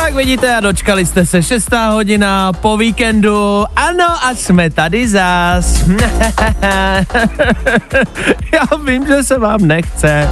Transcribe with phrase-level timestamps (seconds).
[0.00, 1.68] Tak vidíte a dočkali jste se 6.
[1.90, 3.64] hodina po víkendu.
[3.76, 5.84] Ano a jsme tady zás.
[8.52, 10.28] Já vím, že se vám nechce.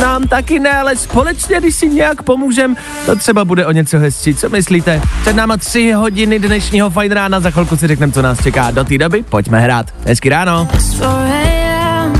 [0.00, 4.34] Nám taky ne, ale společně, když si nějak pomůžem, to třeba bude o něco hezčí.
[4.34, 5.02] Co myslíte?
[5.20, 8.70] Před náma tři hodiny dnešního fajn rána, za chvilku si řekneme, co nás čeká.
[8.70, 9.86] Do té doby pojďme hrát.
[10.06, 10.68] Hezky ráno.
[10.72, 12.12] 4 a.m.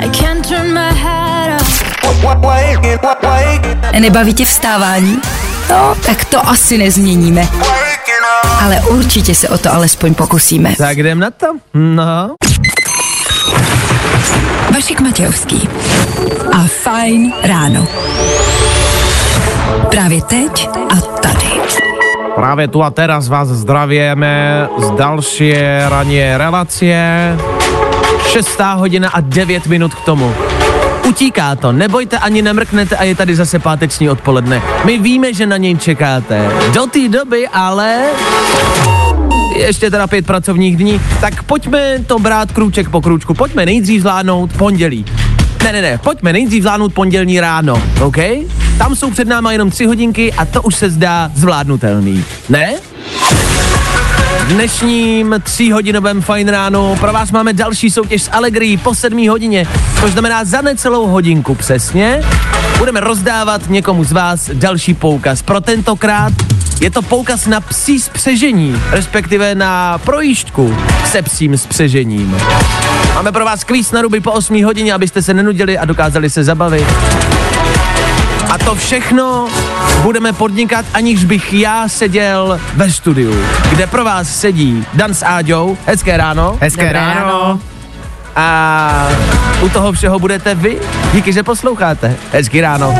[0.00, 1.86] I can't turn my head off.
[4.00, 5.18] Nebaví tě vstávání?
[5.70, 7.48] No, tak to asi nezměníme.
[8.64, 10.74] Ale určitě se o to alespoň pokusíme.
[10.78, 11.46] Tak jdem na to?
[11.74, 12.34] No.
[14.74, 15.68] Vašek Matějovský
[16.52, 17.86] a Fajn ráno.
[19.90, 21.46] Právě teď a tady.
[22.34, 25.54] Právě tu a teraz vás zdravíme z další
[25.88, 26.86] raně relace.
[28.26, 30.34] Šestá hodina a devět minut k tomu.
[31.08, 34.62] Utíká to, nebojte ani nemrknete a je tady zase páteční odpoledne.
[34.84, 36.50] My víme, že na něj čekáte.
[36.74, 38.02] Do té doby ale
[39.56, 43.34] ještě teda pět pracovních dní, tak pojďme to brát krůček po krůčku.
[43.34, 45.04] Pojďme nejdřív zvládnout pondělí.
[45.64, 48.16] Ne, ne, ne, pojďme nejdřív zvládnout pondělní ráno, OK?
[48.78, 52.24] Tam jsou před náma jenom tři hodinky a to už se zdá zvládnutelný.
[52.48, 52.74] Ne?
[54.46, 59.66] Dnešním tříhodinovém fajn ránu pro vás máme další soutěž s Allegri po sedmý hodině,
[60.00, 62.22] což znamená za necelou hodinku přesně.
[62.78, 65.42] Budeme rozdávat někomu z vás další poukaz.
[65.42, 66.32] Pro tentokrát
[66.80, 72.36] je to poukaz na psí spřežení, respektive na projížďku se psím spřežením.
[73.14, 76.44] Máme pro vás kvíz na ruby po 8 hodině, abyste se nenudili a dokázali se
[76.44, 76.86] zabavit.
[78.56, 79.48] A to všechno
[80.02, 83.34] budeme podnikat, aniž bych já seděl ve studiu,
[83.70, 85.78] kde pro vás sedí Dan s Áďou.
[85.86, 86.58] Hezké ráno.
[86.60, 87.60] Hezké ráno.
[88.36, 89.08] A
[89.62, 90.78] u toho všeho budete vy.
[91.12, 92.16] Díky, že posloucháte.
[92.32, 92.94] Hezký ráno.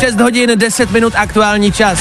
[0.00, 1.98] 6 hodin 10 minut aktuální čas.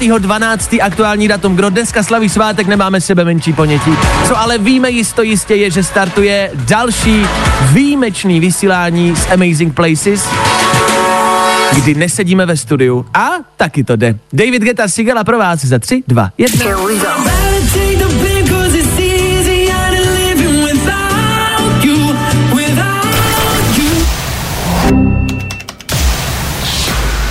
[0.00, 0.78] 5.12.
[0.82, 1.56] aktuální datum.
[1.56, 3.96] Kdo dneska slaví svátek, nemáme sebe menší ponětí.
[4.28, 7.26] Co ale víme jisto jistě je, že startuje další
[7.62, 10.28] výjimečný vysílání z Amazing Places
[11.74, 14.18] kdy nesedíme ve studiu a taky to jde.
[14.32, 16.66] David Geta Sigala pro vás za 3, 2, 1.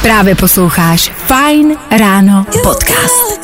[0.02, 3.42] Právě posloucháš Fajn ráno podcast.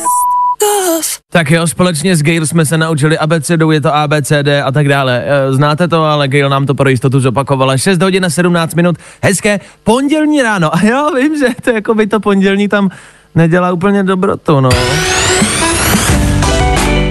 [1.32, 5.24] Tak jo, společně s Gail jsme se naučili abecedu, je to ABCD a tak dále.
[5.26, 7.76] E, Znáte to, ale Gail nám to pro jistotu zopakovala.
[7.76, 10.74] 6 hodin a 17 minut, hezké pondělní ráno.
[10.74, 12.90] A já vím, že to jako by to pondělní tam
[13.34, 14.68] nedělá úplně dobrotu, no.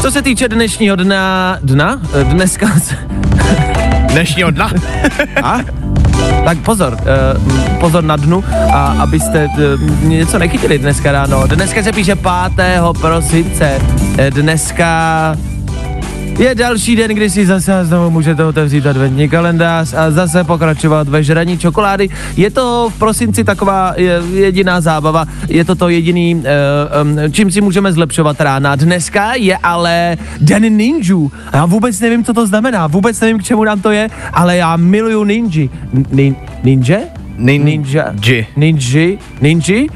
[0.01, 2.01] Co se týče dnešního dna, dna?
[2.21, 2.67] E, Dneska,
[4.11, 4.71] Dnešního dna.
[5.43, 5.59] a?
[6.45, 8.43] Tak pozor, uh, pozor na dnu,
[8.73, 11.47] a abyste uh, něco nechytili dneska ráno.
[11.47, 12.81] Dneska se píše 5.
[13.01, 13.81] prosince.
[14.17, 15.35] Eh, Dneska
[16.37, 21.23] je další den, kdy si zase znovu můžete otevřít adventní kalendář a zase pokračovat ve
[21.23, 22.09] žraní čokolády.
[22.37, 27.61] Je to v prosinci taková je, jediná zábava, je to to jediný, um, čím si
[27.61, 28.75] můžeme zlepšovat rána.
[28.75, 31.31] Dneska je ale den ninjú.
[31.51, 34.57] A já vůbec nevím, co to znamená, vůbec nevím, k čemu nám to je, ale
[34.57, 35.69] já miluju ninji.
[36.11, 36.97] Nin, ninja?
[37.37, 38.05] Nin- Ninja.
[38.25, 38.47] Ji.
[38.55, 39.19] Ninji?
[39.41, 39.87] Ninji?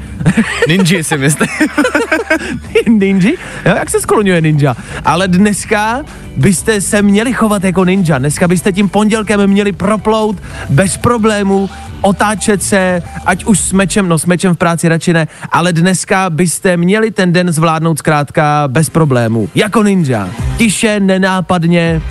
[0.68, 1.48] Ninji si myslím.
[2.88, 3.34] ninji?
[3.66, 4.76] Jo, jak se skloňuje ninja?
[5.04, 6.04] Ale dneska
[6.36, 8.18] byste se měli chovat jako ninja.
[8.18, 11.70] Dneska byste tím pondělkem měli proplout bez problémů,
[12.00, 16.30] otáčet se, ať už s mečem, no s mečem v práci radši ne, ale dneska
[16.30, 19.48] byste měli ten den zvládnout zkrátka bez problémů.
[19.54, 20.28] Jako ninja.
[20.56, 22.02] Tiše, nenápadně,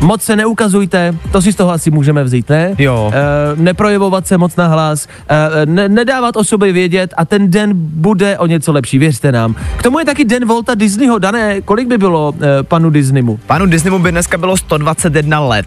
[0.00, 2.74] Moc se neukazujte, to si z toho asi můžeme vzít, ne?
[2.78, 3.12] Jo.
[3.14, 7.70] E, neprojevovat se moc na hlas, e, ne, nedávat o sobě vědět a ten den
[7.74, 9.54] bude o něco lepší, věřte nám.
[9.76, 13.38] K tomu je taky den Volta Disneyho, dané, kolik by bylo e, panu Disneymu?
[13.46, 15.66] Panu Disneymu by dneska bylo 121 let.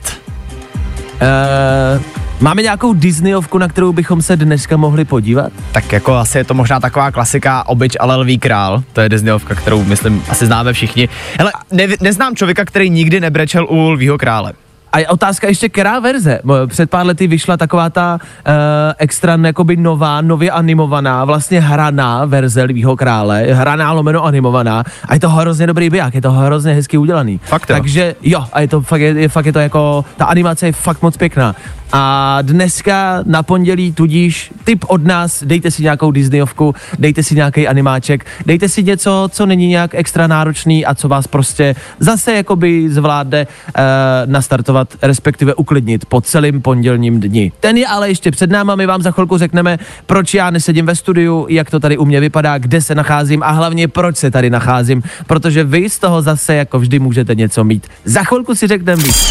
[1.22, 2.00] E,
[2.42, 5.52] máme nějakou Disneyovku, na kterou bychom se dneska mohli podívat?
[5.72, 8.84] Tak jako asi je to možná taková klasika Obyč ale lví král.
[8.94, 11.10] To je Disneyovka, kterou myslím asi známe všichni.
[11.40, 14.54] Hele, ne, neznám člověka, který nikdy nebrečel u lvího krále.
[14.94, 16.40] A je otázka ještě, která verze?
[16.68, 18.54] Před pár lety vyšla taková ta uh,
[18.98, 25.20] extra jakoby nová, nově animovaná, vlastně hraná verze Lvího krále, hraná lomeno animovaná a je
[25.20, 27.40] to hrozně dobrý biják, je to hrozně hezky udělaný.
[27.44, 27.76] Fakt jo?
[27.76, 30.72] Takže jo, a je to fakt, je, je, fakt je to jako, ta animace je
[30.72, 31.56] fakt moc pěkná.
[31.92, 37.68] A dneska na pondělí tudíž tip od nás, dejte si nějakou Disneyovku, dejte si nějaký
[37.68, 42.90] animáček, dejte si něco, co není nějak extra náročný a co vás prostě zase jakoby
[42.90, 43.84] zvládne uh,
[44.26, 47.52] nastartovat, respektive uklidnit po celém pondělním dni.
[47.60, 50.96] Ten je ale ještě před náma, my vám za chvilku řekneme, proč já nesedím ve
[50.96, 54.50] studiu, jak to tady u mě vypadá, kde se nacházím a hlavně proč se tady
[54.50, 57.88] nacházím, protože vy z toho zase jako vždy můžete něco mít.
[58.06, 59.28] Za chvilku si řekneme víc.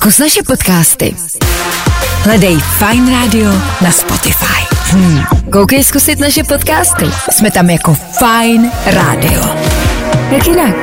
[0.00, 1.16] Zkus naše podcasty.
[2.24, 3.50] Hledej Fine Radio
[3.84, 4.64] na Spotify.
[4.90, 5.20] Hmm.
[5.52, 7.04] Koukej zkusit naše podcasty.
[7.30, 9.42] Jsme tam jako Fine Radio.
[10.32, 10.76] Jak jinak?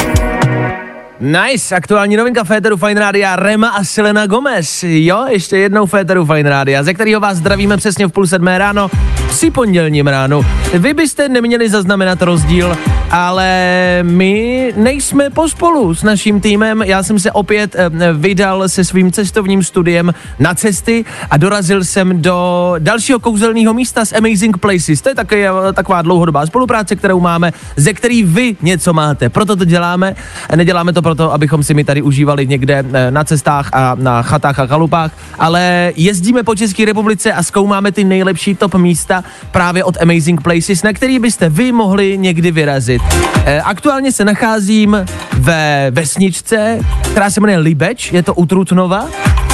[1.20, 4.84] Nice, aktuální novinka Féteru Fine Rádia Rema a Selena Gomez.
[4.84, 8.92] Jo, ještě jednou Féteru Fine Rádia, ze kterého vás zdravíme přesně v půl sedmé ráno,
[9.30, 10.46] při pondělním ránu.
[10.74, 12.78] Vy byste neměli zaznamenat rozdíl,
[13.12, 16.82] ale my nejsme pospolu s naším týmem.
[16.82, 22.22] Já jsem se opět eh, vydal se svým cestovním studiem na cesty a dorazil jsem
[22.22, 25.02] do dalšího kouzelného místa s Amazing Places.
[25.02, 29.30] To je taky, eh, taková dlouhodobá spolupráce, kterou máme, ze který vy něco máte.
[29.30, 30.16] Proto to děláme.
[30.56, 34.60] Neděláme to proto, abychom si my tady užívali někde eh, na cestách a na chatách
[34.60, 40.02] a chalupách, ale jezdíme po České republice a zkoumáme ty nejlepší top místa právě od
[40.02, 42.97] Amazing Places, na který byste vy mohli někdy vyrazit.
[43.46, 45.06] Eh, Aktuálně se nacházím
[45.40, 46.80] ve vesničce,
[47.12, 49.06] která se jmenuje Libeč, je to u Trutnova.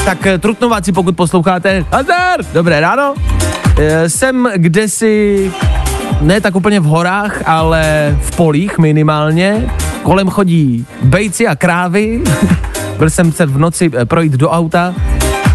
[0.06, 3.13] Tak eh, Trutnováci, pokud posloucháte, Hazar, dobré ráno.
[3.80, 5.51] Eh, Jsem kdesi
[6.22, 9.69] ne tak úplně v horách, ale v polích minimálně.
[10.04, 12.22] Kolem chodí bejci a krávy.
[12.98, 14.94] Byl jsem se v noci projít do auta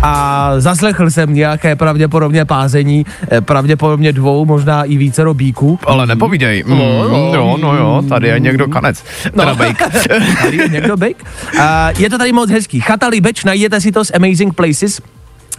[0.02, 5.78] a zaslechl jsem nějaké pravděpodobně pázení, eh, pravděpodobně dvou, možná i více bíků.
[5.86, 6.64] Ale nepovídej.
[6.66, 7.32] Mm, no.
[7.34, 9.04] jo, no jo, tady je někdo kanec.
[9.24, 9.42] No.
[9.42, 9.78] Teda bejk.
[10.42, 11.24] tady je někdo bejk.
[11.60, 12.80] A je to tady moc hezký.
[12.80, 15.00] Chata Libeč, najděte si to z Amazing Places.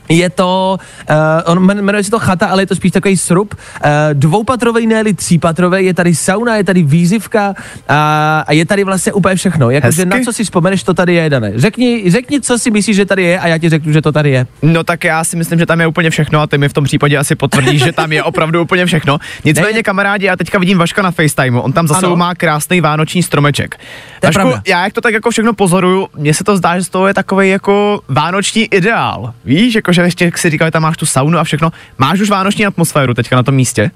[0.09, 0.77] Je to,
[1.09, 1.15] uh,
[1.45, 3.53] on jmen- jmenuje se to chata, ale je to spíš takový srub.
[3.53, 7.53] Uh, dvoupatrovej, ne třípatrovej, je tady sauna, je tady výzivka
[7.87, 9.69] a, a je tady vlastně úplně všechno.
[9.69, 11.51] Jakože na co si vzpomeneš, to tady je, Dané.
[11.55, 14.29] Řekni, řekni, co si myslíš, že tady je a já ti řeknu, že to tady
[14.29, 14.47] je.
[14.61, 16.83] No tak já si myslím, že tam je úplně všechno a ty mi v tom
[16.83, 19.17] případě asi potvrdíš, že tam je opravdu úplně všechno.
[19.45, 19.83] Nicméně Ne.
[19.83, 23.79] kamarádi, já teďka vidím Vaška na FaceTimeu, on tam za sebou má krásný vánoční stromeček.
[24.23, 24.61] Vašku, pravda.
[24.67, 27.13] já jak to tak jako všechno pozoruju, mně se to zdá, že z toho je
[27.13, 29.33] takový jako vánoční ideál.
[29.45, 31.71] Víš, jakože ještě jak si říkal, že tam máš tu saunu a všechno.
[31.97, 33.91] Máš už vánoční atmosféru teďka na tom místě?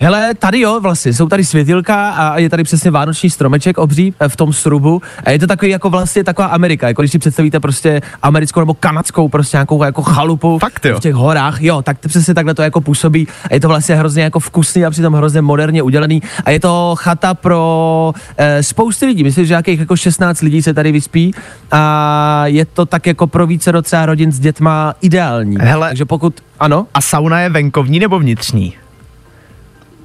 [0.00, 4.28] Hele, tady jo, vlastně, jsou tady světilka a je tady přesně vánoční stromeček obří eh,
[4.28, 5.02] v tom srubu.
[5.24, 8.74] A je to takový jako vlastně taková Amerika, jako když si představíte prostě americkou nebo
[8.74, 10.96] kanadskou prostě nějakou jako chalupu Fakt jo?
[10.96, 13.28] v těch horách, jo, tak to přesně takhle to jako působí.
[13.50, 16.22] A je to vlastně hrozně jako vkusný a přitom hrozně moderně udělaný.
[16.44, 20.74] A je to chata pro eh, spousty lidí, myslím, že nějakých jako 16 lidí se
[20.74, 21.34] tady vyspí
[21.72, 25.56] a je to tak jako pro více docela rodin s dětma ideální.
[25.60, 25.88] Hele.
[25.88, 28.74] Takže pokud, ano, A sauna je venkovní nebo vnitřní?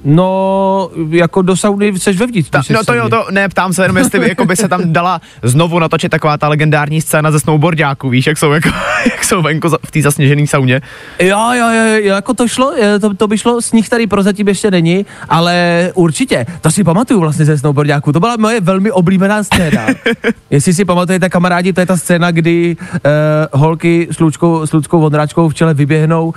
[0.04, 2.50] No jako do sauny seš vevnitř.
[2.50, 5.20] Ta, no to jo, to ne, ptám se jenom, jestli jako by se tam dala
[5.42, 8.68] znovu natočit taková ta legendární scéna ze snowboardáků, víš, jak jsou, jako,
[9.04, 10.80] jak jsou venku v té zasněžené sauně.
[11.18, 14.70] Jo, jo, jo, jako to šlo, to, to by šlo, s nich tady prozatím ještě
[14.70, 19.86] není, ale určitě, to si pamatuju vlastně ze snowboardáků, to byla moje velmi oblíbená scéna.
[20.50, 25.00] Jestli si pamatujete, kamarádi, to je ta scéna, kdy uh, holky s Lučkou, s Lučkou
[25.00, 26.32] Vondráčkou v čele vyběhnou, uh,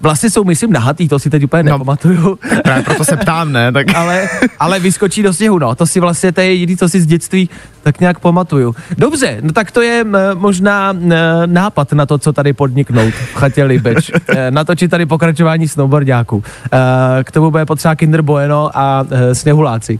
[0.00, 1.72] vlastně jsou, myslím, nahatý, to si teď úplně No.
[1.72, 2.38] nepamatuju.
[2.62, 3.72] Právě proto se ptám, ne?
[3.72, 5.74] Tak ale, ale vyskočí do sněhu, no.
[5.74, 7.50] To si vlastně, to je jediný, co si z dětství
[7.82, 8.74] tak nějak pamatuju.
[8.98, 10.96] Dobře, no tak to je možná
[11.46, 14.10] nápad na to, co tady podniknout v chatě Libeč.
[14.28, 16.44] Eh, Natočit tady pokračování snowboardáků.
[16.72, 19.98] Eh, K tomu bude potřeba Kinder Bueno a eh, sněhuláci.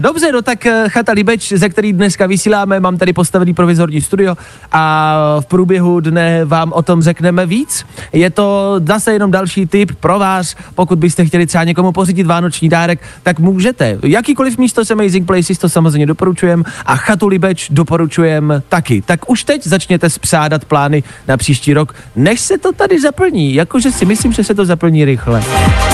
[0.00, 4.36] Dobře, no tak chata Libeč, ze který dneska vysíláme, mám tady postavený provizorní studio
[4.72, 7.86] a v průběhu dne vám o tom řekneme víc.
[8.12, 12.68] Je to zase jenom další tip pro vás, pokud byste chtěli třeba někomu pořídit vánoční
[12.68, 13.98] dárek, tak můžete.
[14.02, 19.02] Jakýkoliv místo s Amazing Places to samozřejmě doporučujem a chatu Libeč doporučujem taky.
[19.02, 23.54] Tak už teď začněte spřádat plány na příští rok, než se to tady zaplní.
[23.54, 25.42] Jakože si myslím, že se to zaplní rychle.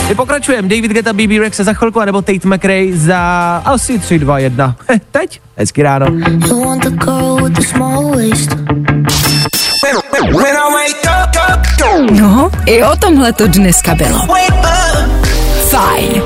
[0.09, 0.69] My pokračujeme.
[0.69, 3.21] David Geta, BB Rex za chvilku, anebo Tate McRae za
[3.65, 4.77] asi 3, 2, 1.
[4.89, 5.41] Heh, teď?
[5.57, 6.07] Hezky ráno.
[12.11, 14.19] No, i o tomhle to dneska bylo.
[15.71, 16.23] Fajn.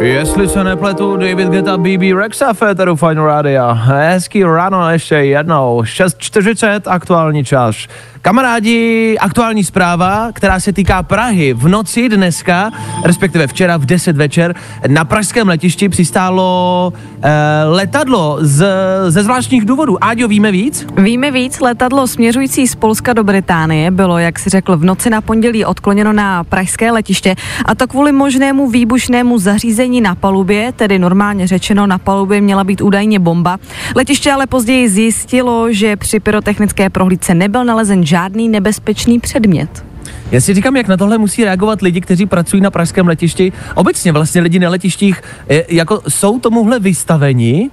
[0.00, 3.64] Jestli se nepletu, David Geta, BB Rexa, Féteru Fine Radio.
[3.72, 5.82] Hezký ráno ještě jednou.
[5.82, 7.76] 6.40 aktuální čas.
[8.22, 11.54] Kamarádi, aktuální zpráva, která se týká Prahy.
[11.54, 12.70] V noci dneska,
[13.04, 14.54] respektive včera v 10 večer,
[14.88, 17.30] na pražském letišti přistálo eh,
[17.64, 18.66] letadlo z,
[19.08, 20.04] ze zvláštních důvodů.
[20.04, 20.86] Áďo, víme víc?
[20.96, 25.20] Víme víc, letadlo směřující z Polska do Británie bylo, jak si řekl, v noci na
[25.20, 31.46] pondělí odkloněno na pražské letiště a to kvůli možnému výbušnému zařízení na palubě, tedy normálně
[31.46, 33.58] řečeno na palubě měla být údajně bomba.
[33.96, 39.84] Letiště ale později zjistilo, že při pyrotechnické prohlídce nebyl nalezen žádný nebezpečný předmět.
[40.30, 43.52] Já si říkám, jak na tohle musí reagovat lidi, kteří pracují na pražském letišti.
[43.74, 47.70] Obecně vlastně lidi na letištích eh, jako jsou tomuhle vystaveni,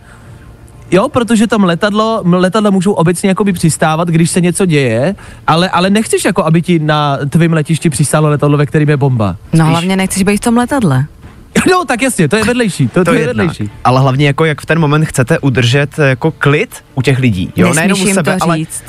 [0.92, 5.16] Jo, protože tam letadlo, letadla můžou obecně jakoby přistávat, když se něco děje,
[5.48, 9.36] ale, ale nechceš jako, aby ti na tvém letišti přistálo letadlo, ve kterém je bomba.
[9.54, 11.06] No hlavně nechceš být v tom letadle.
[11.72, 13.48] No, tak jasně, to je vedlejší, to, to, to je jednak.
[13.48, 13.72] vedlejší.
[13.84, 17.54] Ale hlavně jako jak v ten moment chcete udržet eh, jako klid u těch lidí.
[17.56, 18.84] Jo, Nesmíš nejenom u jim sebe, to ale říct.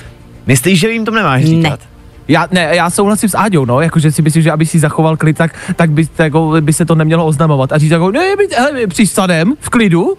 [0.46, 1.80] Myslíš, že jim to nemáš říkat?
[2.28, 5.36] Já, ne, já souhlasím s Áďou, no, jakože si myslím, že aby si zachoval klid,
[5.36, 7.72] tak, tak by, jako, by se to nemělo oznamovat.
[7.72, 10.16] A říct jako, ne, my, hele, my přistanem, v klidu, uh,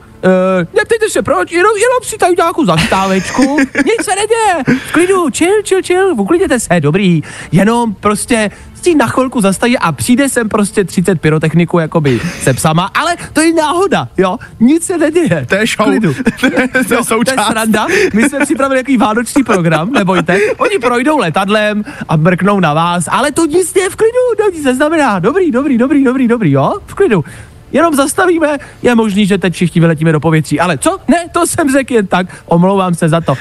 [0.76, 5.62] neptejte se proč, jenom, jenom si tady nějakou zastávečku, nic se neděje, v klidu, chill,
[5.68, 8.50] chill, chill, uklidněte se, dobrý, jenom prostě
[8.84, 13.42] si na chvilku zastaví a přijde sem prostě 30 pyrotechniků jakoby se psama, ale to
[13.42, 15.46] je náhoda, jo, nic se neděje.
[15.50, 15.86] To je show.
[15.88, 16.14] Klidu.
[16.40, 17.48] to je Jo, to je součást.
[17.48, 17.88] sranda.
[18.14, 20.40] My jsme připravili jaký vánoční program, nebojte.
[20.58, 24.66] Oni projdou letadlem a mrknou na vás, ale to nic je v klidu, to nic
[24.66, 25.20] neznamená.
[25.20, 27.24] Dobrý, dobrý, dobrý, dobrý, dobrý, jo, v klidu.
[27.72, 30.60] Jenom zastavíme, je možný, že teď všichni vyletíme do povětří.
[30.60, 30.98] Ale co?
[31.08, 33.32] Ne, to jsem řekl jen tak, omlouvám se za to.
[33.32, 33.38] Uh,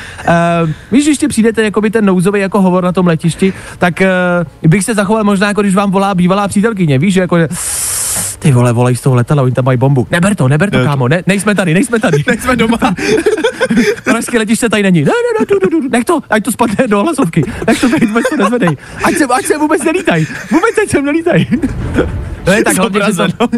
[0.69, 4.01] víš, když ještě přijdete jakoby ten nouzový jako hovor na tom letišti, tak
[4.63, 7.49] uh, bych se zachoval možná jako když vám volá bývalá přítelkyně, víš, jako že
[8.39, 10.07] ty vole, volej z toho letadla, oni tam mají bombu.
[10.11, 12.25] Neber to, neber to, Ne, kámo, ne, nejsme tady, nejsme tady.
[12.27, 12.79] Nejsme doma.
[14.05, 15.01] Pražské letiště tady není.
[15.01, 17.45] Ne, ne, ne, tu, tu, tu, nech to, ať to spadne do hlasovky.
[17.67, 18.77] Nech to být, vůbec to nezvedej.
[19.05, 20.27] Ať se, ať se vůbec nelítaj.
[20.51, 21.47] Vůbec ať sem nelítaj.
[22.47, 23.49] Ne, tak hlavně, že to...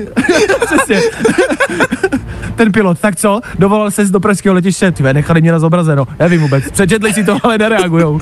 [0.66, 1.00] Přesně.
[2.54, 3.40] Ten pilot, tak co?
[3.58, 6.06] Dovolal se do pražského letiště, ty nechali mě na zobrazeno.
[6.18, 6.70] Nevím vůbec.
[6.70, 8.20] Přečetli si to, ale nereagujou.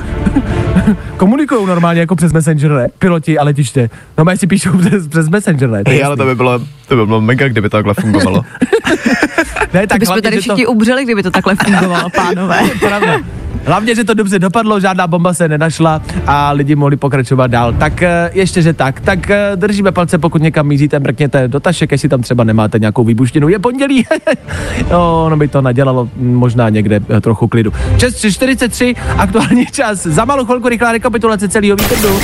[1.17, 2.89] Komunikují normálně jako přes Messenger, ne?
[2.99, 3.91] Piloti a letiště.
[4.19, 5.85] No si píšou přes, přes Messenger, ne?
[5.85, 8.45] To Hej, ale to by bylo, to by bylo mega, kdyby to takhle fungovalo.
[9.75, 12.61] ne, Tak bychom hlavně, tady že to- všichni umřeli, kdyby to takhle fungovalo, pánové.
[12.81, 13.17] Pravda.
[13.65, 17.73] Hlavně, že to dobře dopadlo, žádná bomba se nenašla a lidi mohli pokračovat dál.
[17.73, 19.01] Tak eh, ještě, že tak.
[19.01, 23.05] Tak eh, držíme palce, pokud někam míříte, mrkněte do tašek, jestli tam třeba nemáte nějakou
[23.05, 23.49] výbuštinu.
[23.49, 24.07] Je pondělí,
[24.91, 27.71] no, ono by to nadělalo možná někde eh, trochu klidu.
[27.97, 30.03] 6.43, aktuální čas.
[30.03, 32.21] Za malou chvilku rychlá rekapitulace celého víkendu.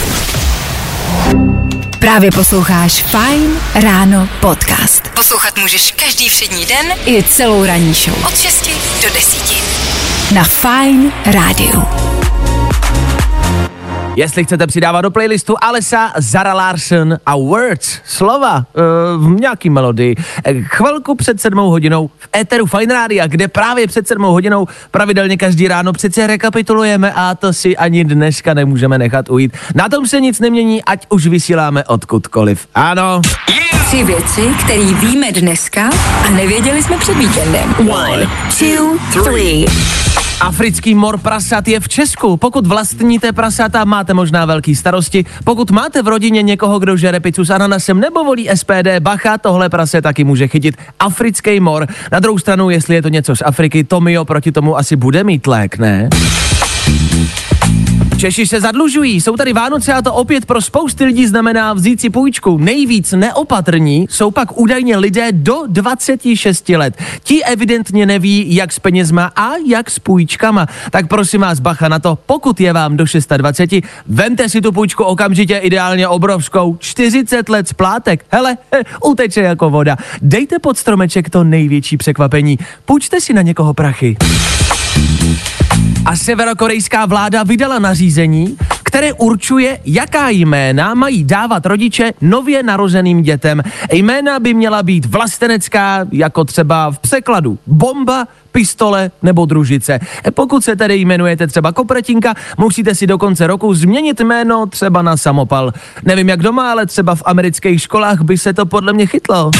[1.98, 5.08] Právě posloucháš Fine Ráno podcast.
[5.14, 8.26] Poslouchat můžeš každý všední den i celou ranní show.
[8.26, 8.70] Od 6
[9.02, 9.95] do 10.
[10.34, 11.82] Na Fine Rádiu.
[14.16, 20.16] Jestli chcete přidávat do playlistu Alesa, Zara Larson a Words, slova uh, v nějaký melodii,
[20.44, 25.36] eh, chvilku před sedmou hodinou v éteru Fine Rádia, kde právě před sedmou hodinou pravidelně
[25.36, 29.56] každý ráno přece rekapitulujeme a to si ani dneska nemůžeme nechat ujít.
[29.74, 32.68] Na tom se nic nemění, ať už vysíláme odkudkoliv.
[32.74, 33.20] Ano.
[33.86, 35.90] Tři věci, které víme dneska
[36.26, 37.74] a nevěděli jsme před víkendem.
[37.90, 38.26] One,
[38.58, 39.64] two, three.
[40.40, 42.36] Africký mor prasat je v Česku.
[42.36, 45.24] Pokud vlastníte prasata, máte možná velký starosti.
[45.44, 49.68] Pokud máte v rodině někoho, kdo žere pizzu s ananasem nebo volí SPD, bacha, tohle
[49.68, 51.86] prase taky může chytit africký mor.
[52.12, 55.46] Na druhou stranu, jestli je to něco z Afriky, Tomio proti tomu asi bude mít
[55.46, 56.08] lék, ne?
[58.26, 62.10] Češi se zadlužují, jsou tady Vánoce a to opět pro spousty lidí znamená vzít si
[62.10, 62.58] půjčku.
[62.58, 67.02] Nejvíc neopatrní jsou pak údajně lidé do 26 let.
[67.22, 70.66] Ti evidentně neví, jak s penězma a jak s půjčkama.
[70.90, 73.04] Tak prosím vás, bacha na to, pokud je vám do
[73.36, 78.26] 26, vemte si tu půjčku okamžitě, ideálně obrovskou, 40 let splátek.
[78.32, 78.56] Hele,
[79.04, 79.96] uteče jako voda.
[80.22, 82.58] Dejte pod stromeček to největší překvapení.
[82.84, 84.16] Půjčte si na někoho prachy.
[86.06, 93.62] A severokorejská vláda vydala nařízení, které určuje, jaká jména mají dávat rodiče nově narozeným dětem.
[93.92, 99.98] Jména by měla být vlastenecká, jako třeba v překladu bomba, pistole nebo družice.
[100.34, 105.16] Pokud se tedy jmenujete třeba Kopretinka, musíte si do konce roku změnit jméno třeba na
[105.16, 105.72] samopal.
[106.04, 109.50] Nevím jak doma, ale třeba v amerických školách by se to podle mě chytlo.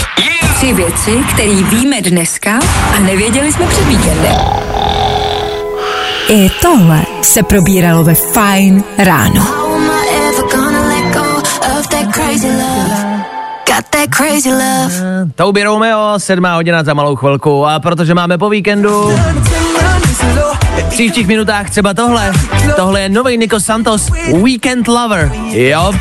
[0.57, 2.59] Tři věci, které víme dneska
[2.97, 4.66] a nevěděli jsme před víkendem.
[6.29, 9.41] I tohle se probíralo ve Fine ráno.
[9.41, 11.39] How am I ever gonna let go
[11.79, 13.25] of that crazy love?
[13.67, 14.95] Got that crazy love.
[15.35, 19.13] Touby Romeo, sedmá hodina za malou chvilku a protože máme po víkendu,
[20.79, 22.33] v příštích minutách třeba tohle.
[22.77, 24.11] Tohle je nový Nico Santos,
[24.43, 25.33] Weekend Lover.
[25.51, 25.93] Jo.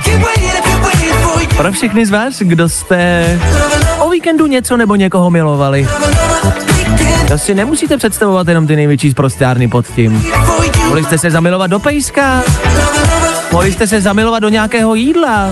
[1.57, 3.25] Pro všechny z vás, kdo jste
[3.99, 5.87] o víkendu něco nebo někoho milovali.
[7.27, 10.25] To si nemusíte představovat jenom ty největší zprostárny pod tím.
[10.85, 12.43] Mohli jste se zamilovat do pejska,
[13.51, 15.49] mohli jste se zamilovat do nějakého jídla,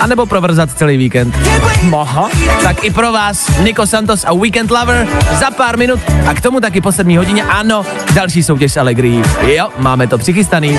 [0.00, 1.34] a nebo provrzat celý víkend.
[1.82, 2.30] Moha.
[2.62, 5.08] Tak i pro vás Nico Santos a Weekend Lover
[5.38, 9.22] za pár minut a k tomu taky po sedmí hodině ano, další soutěž s Allegri.
[9.46, 10.78] Jo, máme to přichystaný.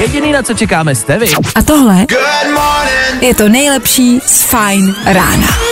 [0.00, 1.26] Jediný, na co čekáme, jste vy.
[1.54, 2.06] A tohle
[3.20, 5.67] je to nejlepší z Fine rána.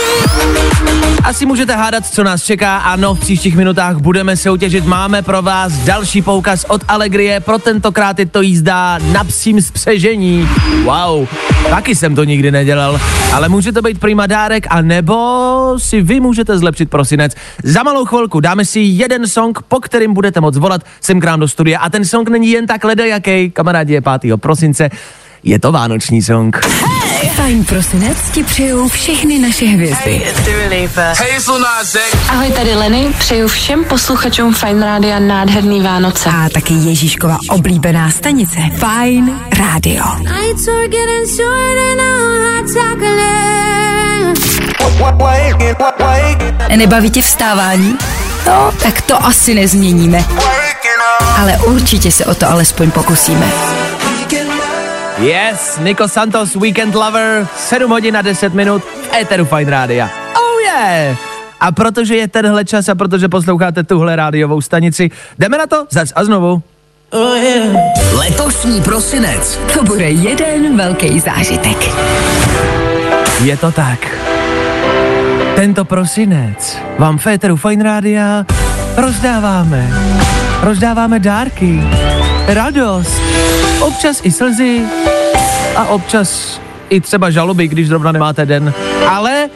[1.27, 2.77] Asi můžete hádat, co nás čeká.
[2.77, 4.85] Ano, v příštích minutách budeme soutěžit.
[4.85, 7.39] Máme pro vás další poukaz od Allegrie.
[7.39, 10.49] Pro tentokrát je to jízda na psím spřežení.
[10.83, 11.27] Wow,
[11.69, 12.99] taky jsem to nikdy nedělal.
[13.33, 17.35] Ale může to být prima dárek, a nebo si vy můžete zlepšit prosinec.
[17.63, 21.39] Za malou chvilku dáme si jeden song, po kterým budete moct volat sem k nám
[21.39, 21.79] do studia.
[21.79, 24.37] A ten song není jen tak ledajaký, kamarádi, je 5.
[24.37, 24.89] prosince.
[25.43, 26.59] Je to vánoční song.
[27.37, 30.21] Fajn prosinec ti přejou všechny naše hvězdy.
[32.29, 36.29] Ahoj, tady Leny, přeju všem posluchačům Fine Rádia nádherný Vánoce.
[36.29, 38.59] A taky Ježíškova oblíbená stanice
[44.99, 45.21] hot
[45.93, 46.75] chocolate.
[46.75, 47.97] Nebaví tě vstávání?
[48.45, 50.25] No, tak to asi nezměníme.
[51.41, 53.51] Ale určitě se o to alespoň pokusíme.
[55.19, 60.09] Yes, Nico Santos, Weekend Lover, 7 hodin a 10 minut v Eteru Fine Rádia.
[60.35, 61.17] Oh yeah!
[61.59, 66.13] A protože je tenhle čas a protože posloucháte tuhle rádiovou stanici, jdeme na to zas
[66.15, 66.61] a znovu.
[68.13, 69.59] Letošní prosinec.
[69.73, 71.77] To bude jeden velký zážitek.
[73.43, 73.99] Je to tak.
[75.55, 78.45] Tento prosinec vám v Eteru Fine Rádia
[78.97, 79.89] rozdáváme.
[80.61, 81.83] Rozdáváme dárky,
[82.47, 83.21] radost,
[83.79, 84.81] občas i slzy
[85.75, 88.73] a občas i třeba žaloby, když zrovna nemáte den.
[89.07, 89.49] Ale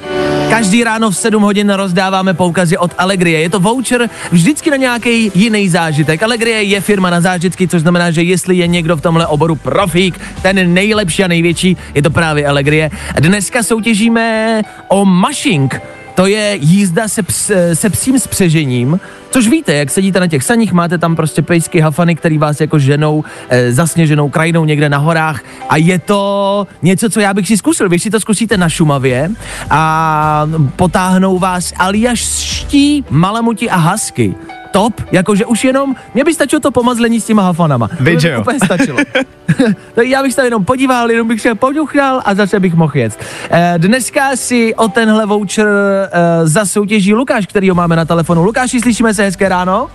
[0.49, 3.39] každý ráno v 7 hodin rozdáváme poukazy od Allegrie.
[3.39, 6.23] Je to voucher vždycky na nějaký jiný zážitek.
[6.23, 10.19] Allegrie je firma na zážitky, což znamená, že jestli je někdo v tomhle oboru profík,
[10.41, 12.89] ten nejlepší a největší, je to právě Allegrie.
[13.19, 15.81] Dneska soutěžíme o mushing.
[16.15, 18.99] To je jízda se, ps, se psím spřežením,
[19.31, 22.79] což víte, jak sedíte na těch saních, máte tam prostě pejsky, hafany, který vás jako
[22.79, 27.57] ženou e, zasněženou krajinou někde na horách a je to něco, co já bych si
[27.57, 27.89] zkusil.
[27.89, 29.31] Vy si to zkusíte na Šumavě
[29.69, 34.35] a potáhnou vás aljaští, malamuti a hasky.
[34.71, 37.87] Top, jakože už jenom, mě by stačilo to pomazlení s těma hafanama.
[37.87, 38.41] To by Víš, že mi jo?
[38.41, 38.97] úplně stačilo.
[39.93, 42.97] tak já bych se tam jenom podíval, jenom bych se poduchnal a zase bych mohl
[42.97, 43.19] jet.
[43.51, 48.43] Eh, Dneska si o tenhle voucher eh, zasoutěží Lukáš, který ho máme na telefonu.
[48.43, 49.87] Lukáši, slyšíme se hezké ráno?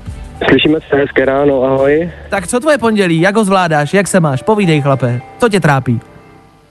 [0.49, 2.11] Slyšíme se hezké ráno, ahoj.
[2.29, 4.43] Tak co tvoje pondělí, jak ho zvládáš, jak se máš?
[4.43, 6.01] Povídej chlape, co tě trápí?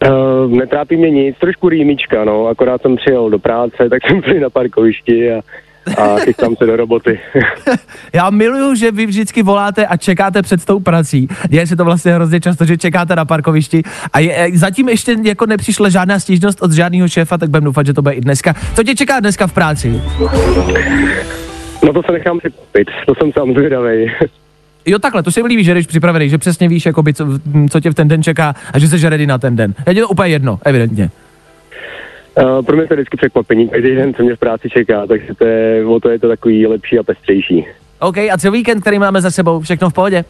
[0.07, 4.39] Uh, netrápí mě nic, trošku rýmička, no, akorát jsem přijel do práce, tak jsem byl
[4.39, 5.41] na parkovišti a,
[5.97, 7.19] a chystám se do roboty.
[8.13, 11.27] Já miluju, že vy vždycky voláte a čekáte před tou prací.
[11.47, 15.15] Děje se to vlastně hrozně často, že čekáte na parkovišti a je, eh, zatím ještě
[15.23, 18.55] jako nepřišla žádná stížnost od žádného šéfa, tak budeme doufat, že to bude i dneska.
[18.75, 20.01] Co tě čeká dneska v práci?
[21.83, 24.11] No to se nechám překvapit, to jsem sám zvědavej.
[24.85, 27.27] Jo, takhle, to se mi líbí, že jsi připravený, že přesně víš, jakoby, co,
[27.69, 29.73] co tě v ten den čeká a že jsi ready na ten den.
[29.91, 31.09] Je to úplně jedno, evidentně.
[32.37, 35.33] Uh, pro mě to je vždycky překvapení, každý den, co mě v práci čeká, takže
[35.33, 37.67] to je, o to je to takový lepší a pestřejší.
[37.99, 40.25] OK, a co víkend, který máme za sebou, všechno v pohodě?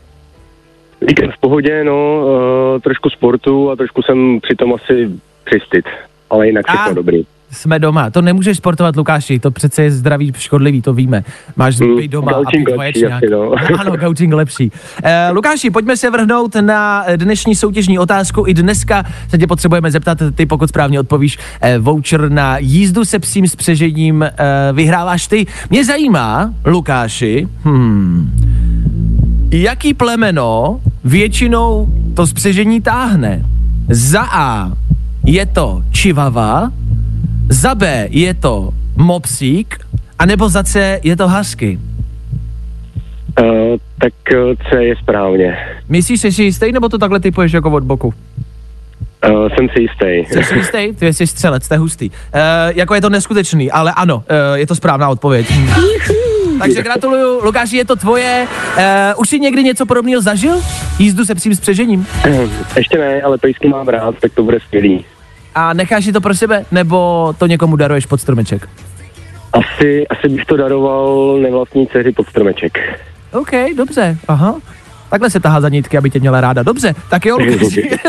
[1.02, 5.10] Víkend v pohodě, no, uh, trošku sportu a trošku jsem přitom asi
[5.44, 5.86] přistit,
[6.30, 6.94] ale jinak všechno A.
[6.94, 7.26] dobrý.
[7.56, 8.10] Jsme doma.
[8.10, 11.24] To nemůžeš sportovat, Lukáši, to přece je zdraví škodlivý, to víme.
[11.56, 13.52] Máš Hmm, být doma a pít lepší asi, no.
[13.80, 14.72] Ano, gaučing lepší.
[15.04, 18.44] Eh, Lukáši, pojďme se vrhnout na dnešní soutěžní otázku.
[18.48, 23.20] I dneska se tě potřebujeme zeptat, ty pokud správně odpovíš, eh, voucher na jízdu se
[23.20, 24.34] psím spřežením eh,
[24.74, 25.46] vyhráváš ty.
[25.70, 28.32] Mě zajímá, Lukáši, hmm,
[29.52, 33.46] jaký plemeno většinou to spřežení táhne?
[33.90, 34.72] Za A
[35.26, 36.72] je to čivava,
[37.50, 39.80] za B je to mopsík,
[40.20, 41.80] anebo za C je to husky.
[43.42, 45.58] Uh, tak uh, C je správně.
[45.90, 48.14] Myslíš, že jsi jistý, nebo to takhle typuješ jako od boku?
[49.30, 50.34] Uh, jsem si jistý.
[50.34, 50.94] Jsi si jistý?
[50.96, 52.10] Ty jsi střelec, je hustý.
[52.10, 52.16] Uh,
[52.76, 55.54] jako je to neskutečný, ale ano, uh, je to správná odpověď.
[56.60, 58.48] Takže gratuluju, Lukáši, je to tvoje.
[58.78, 58.84] Uh,
[59.18, 60.62] už jsi někdy něco podobného zažil?
[61.00, 62.08] Jízdu se psím spřežením?
[62.78, 65.06] Ještě ne, ale pejsky mám rád, tak to bude skvělý.
[65.56, 68.70] A necháš si to pro sebe, nebo to někomu daruješ pod stromeček?
[69.54, 72.78] Asi, asi bych to daroval nevlastní dceři pod stromeček.
[73.32, 74.56] OK, dobře, aha.
[75.10, 76.64] Takhle se tahá za nitky, aby tě měla ráda.
[76.64, 77.90] Dobře, tak jo, Lukáši.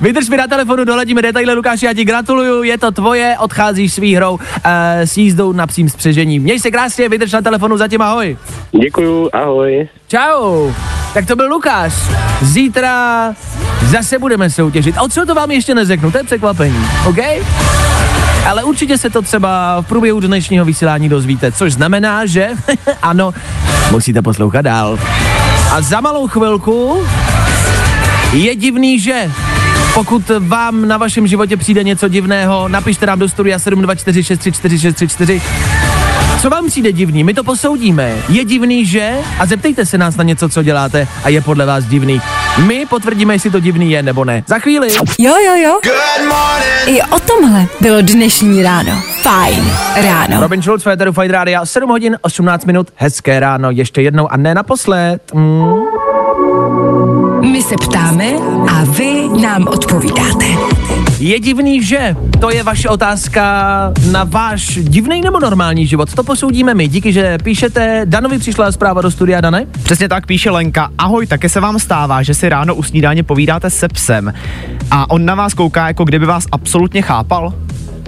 [0.00, 3.96] Vydrž mi na telefonu, doladíme detaily, Lukáši, já ti gratuluju, je to tvoje, odcházíš s
[3.96, 4.40] výhrou uh,
[5.04, 6.38] s jízdou na psím spřežení.
[6.38, 8.36] Měj se krásně, vydrž na telefonu, zatím ahoj.
[8.82, 9.88] Děkuju, ahoj.
[10.08, 10.70] Čau.
[11.14, 11.92] Tak to byl Lukáš.
[12.42, 13.34] Zítra
[13.82, 14.98] zase budeme soutěžit.
[14.98, 17.18] A o co to vám ještě neřeknu, to je překvapení, OK?
[18.46, 22.48] Ale určitě se to třeba v průběhu dnešního vysílání dozvíte, což znamená, že
[23.02, 23.34] ano,
[23.90, 24.98] musíte poslouchat dál.
[25.70, 27.06] A za malou chvilku
[28.32, 29.30] je divný, že
[29.94, 35.40] pokud vám na vašem životě přijde něco divného, napište nám do studia 724634634.
[36.40, 37.24] Co vám přijde divný?
[37.24, 38.16] My to posoudíme.
[38.28, 39.12] Je divný, že?
[39.38, 42.20] A zeptejte se nás na něco, co děláte a je podle vás divný.
[42.66, 44.44] My potvrdíme, jestli to divný je nebo ne.
[44.46, 44.88] Za chvíli.
[45.18, 45.80] Jo, jo, jo.
[46.86, 49.02] I o tomhle bylo dnešní ráno.
[49.22, 50.40] Fajn ráno.
[50.40, 54.54] Robin Schulz, Féteru Fight Radio, 7 hodin 18 minut, hezké ráno, ještě jednou a ne
[54.54, 55.22] naposled.
[55.34, 55.74] Mm.
[57.52, 58.26] My se ptáme
[58.68, 60.46] a vy nám odpovídáte.
[61.20, 62.16] Je divný, že?
[62.40, 63.42] To je vaše otázka
[64.10, 66.14] na váš divný nebo normální život.
[66.14, 66.88] To posoudíme my.
[66.88, 68.02] Díky, že píšete.
[68.04, 69.66] Danovi přišla zpráva do studia, Dane?
[69.82, 70.90] Přesně tak píše Lenka.
[70.98, 74.32] Ahoj, také se vám stává, že si ráno u snídaně povídáte se psem
[74.90, 77.54] a on na vás kouká, jako kdyby vás absolutně chápal?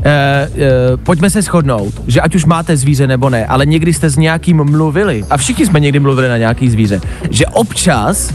[0.05, 4.11] E, e, pojďme se shodnout, že ať už máte zvíře nebo ne, ale někdy jste
[4.11, 8.33] s nějakým mluvili, a všichni jsme někdy mluvili na nějaký zvíře, že občas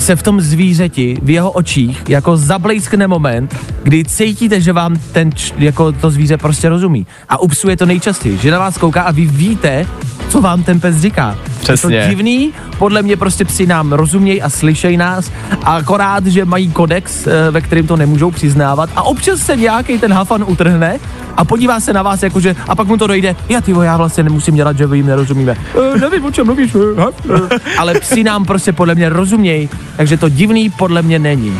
[0.00, 5.30] se v tom zvířeti, v jeho očích, jako zablejskne moment, kdy cítíte, že vám ten,
[5.58, 7.06] jako to zvíře prostě rozumí.
[7.28, 9.86] A u psů je to nejčastěji, že na vás kouká a vy víte,
[10.28, 11.38] co vám ten pes říká.
[11.60, 11.96] Přesně.
[11.96, 15.30] Je to divný, podle mě prostě psi nám rozumějí a slyšejí nás,
[15.64, 19.98] a akorát, že mají kodex, eh, ve kterým to nemůžou přiznávat a občas se nějaký
[19.98, 20.98] ten hafan utrhne
[21.36, 24.22] a podívá se na vás jakože, a pak mu to dojde, já ty já vlastně
[24.22, 25.56] nemusím dělat, že vy jim nerozumíme.
[25.94, 26.74] E, nevím, o čem mluvíš.
[26.74, 27.08] e, ha,
[27.54, 27.58] e.
[27.78, 31.58] Ale psi nám prostě podle mě rozumějí, takže to divný podle mě není.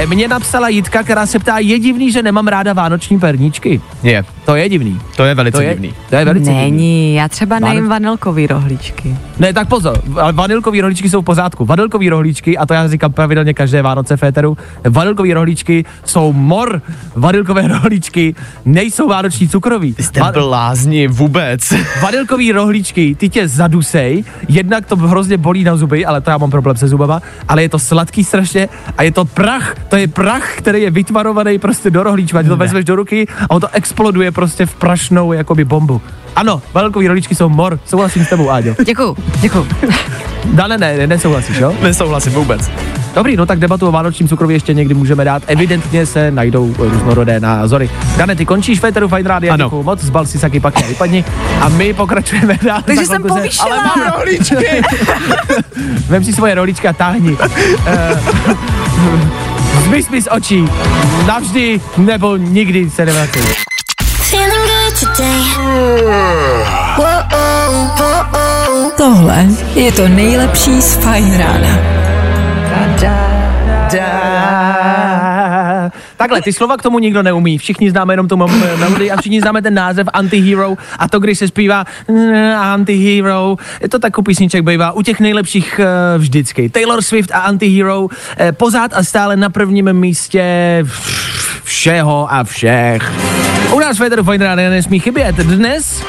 [0.00, 3.80] E, Mně napsala Jitka, která se ptá, je divný, že nemám ráda vánoční perníčky.
[4.02, 5.00] Je, To je divný.
[5.16, 5.94] to je velice To je, divný.
[6.10, 6.62] to je velice divný.
[6.70, 9.16] Není, já třeba nejím vanilkový rohlíčky.
[9.38, 11.64] Ne, tak pozor, vanilkový rohlíčky jsou v pořádku.
[11.64, 14.56] Vanilkový rohlíčky, a to já říkám pravidelně každé Vánoce Féteru,
[14.90, 16.82] vanilkový rohlíčky jsou mor.
[17.16, 19.94] Vanilkové rohlíčky nejsou vánoční cukroví.
[19.98, 21.72] Jste Va- blázni vůbec.
[22.02, 26.50] vanilkový rohlíčky, ty tě zadusej, jednak to hrozně bolí na zuby, ale to já mám
[26.50, 30.56] problém se zubama, ale je to sladký strašně a je to prach, to je prach,
[30.56, 34.32] který je vytvarovaný prostě do rohlíčku, ať to vezmeš do ruky a on to exploduje
[34.32, 36.00] prostě v prašnou jakoby bombu.
[36.36, 38.74] Ano, vanilkový rohlíčky jsou mor, souhlasím s tebou, Áďo.
[38.84, 39.66] Děkuju, děkuju.
[40.44, 41.74] Dane, ne, ne, nesouhlasíš, jo?
[41.82, 42.70] Nesouhlasím vůbec.
[43.14, 45.42] Dobrý, no tak debatu o vánočním cukroví ještě někdy můžeme dát.
[45.46, 47.90] Evidentně se najdou eh, různorodé názory.
[48.16, 49.64] Dane, ty končíš Féteru Fine Radio, Ano.
[49.64, 51.24] děkuju moc, zbal si saky pak a vypadni.
[51.60, 52.82] A my pokračujeme dál.
[52.84, 53.66] Takže jsem povýšila.
[53.66, 54.56] Ale mám rohlíčky.
[56.08, 57.36] Vem si svoje rohlíčka, táhni.
[57.86, 58.20] Eh,
[59.84, 60.64] Zmiz mi z očí.
[61.26, 63.42] Navždy nebo nikdy se nevracej.
[64.98, 65.38] Today.
[68.96, 71.98] Tohle je to nejlepší z Fajn rána.
[76.16, 77.58] Takhle, ty slova k tomu nikdo neumí.
[77.58, 81.48] Všichni známe jenom tu melodii a všichni známe ten název Antihero a to, když se
[81.48, 81.84] zpívá
[82.58, 85.80] Antihero, je to takový písniček bývá u těch nejlepších
[86.18, 86.68] vždycky.
[86.68, 88.08] Taylor Swift a Antihero
[88.52, 90.84] pořád a stále na prvním místě
[91.64, 93.12] všeho a všech.
[93.72, 95.36] U nás Federu Fine nesmí chybět.
[95.36, 96.02] Dnes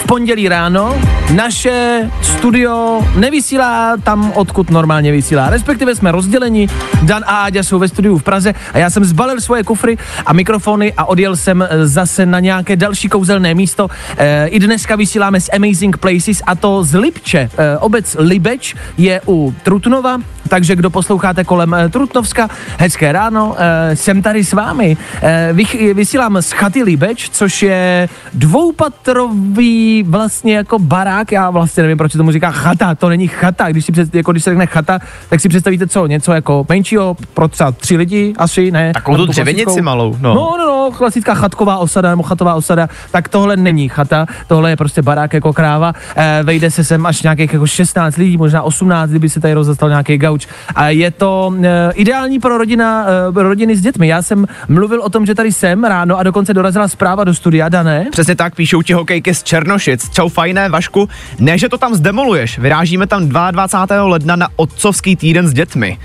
[0.00, 0.96] v pondělí ráno
[1.34, 5.50] naše studio nevysílá tam, odkud normálně vysílá.
[5.50, 6.68] Respektive jsme rozděleni.
[7.02, 10.32] Dan a Áďa jsou ve studiu v Praze a já jsem zbalil svoje kufry a
[10.32, 13.88] mikrofony a odjel jsem eh, zase na nějaké další kouzelné místo.
[14.16, 17.50] E, I dneska vysíláme z Amazing Places a to z Lipče.
[17.58, 20.18] E, obec Libeč je u Trutnova,
[20.50, 24.96] takže kdo posloucháte kolem e, Trutnovska, hezké ráno, e, jsem tady s vámi.
[25.22, 31.98] E, vych, vysílám z chaty Libeč, což je dvoupatrový vlastně jako barák, já vlastně nevím,
[31.98, 34.66] proč se tomu říká chata, to není chata, když si před, jako když se řekne
[34.66, 38.92] chata, tak si představíte co, něco jako menšího pro třeba tři lidi asi, ne?
[38.94, 40.34] Takovou tu dřevěnici malou, no.
[40.34, 40.56] no.
[40.58, 45.02] No, no, klasická chatková osada nebo chatová osada, tak tohle není chata, tohle je prostě
[45.02, 49.28] barák jako kráva, e, vejde se sem až nějakých jako 16 lidí, možná 18, kdyby
[49.28, 50.39] se tady rozestal nějaký gauč.
[50.74, 53.06] A je to e, ideální pro rodina,
[53.38, 54.08] e, rodiny s dětmi.
[54.08, 57.68] Já jsem mluvil o tom, že tady jsem ráno a dokonce dorazila zpráva do studia,
[57.68, 58.06] Dané.
[58.10, 60.10] Přesně tak píšou ti hokejky z Černošic.
[60.10, 61.08] Čau fajné, Vašku.
[61.38, 62.58] Ne, že to tam zdemoluješ.
[62.58, 64.02] Vyrážíme tam 22.
[64.06, 65.98] ledna na otcovský týden s dětmi.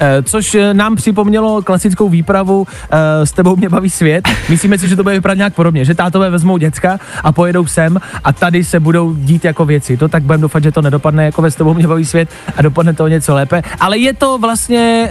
[0.00, 4.28] Eh, což eh, nám připomnělo klasickou výpravu eh, s tebou mě baví svět.
[4.48, 8.00] Myslíme si, že to bude vypadat nějak podobně, že tátové vezmou děcka a pojedou sem
[8.24, 9.96] a tady se budou dít jako věci.
[9.96, 12.62] To tak budeme doufat, že to nedopadne jako ve s tebou mě baví svět a
[12.62, 13.62] dopadne to něco lépe.
[13.80, 15.10] Ale je to vlastně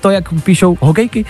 [0.00, 1.24] to, jak píšou hokejky.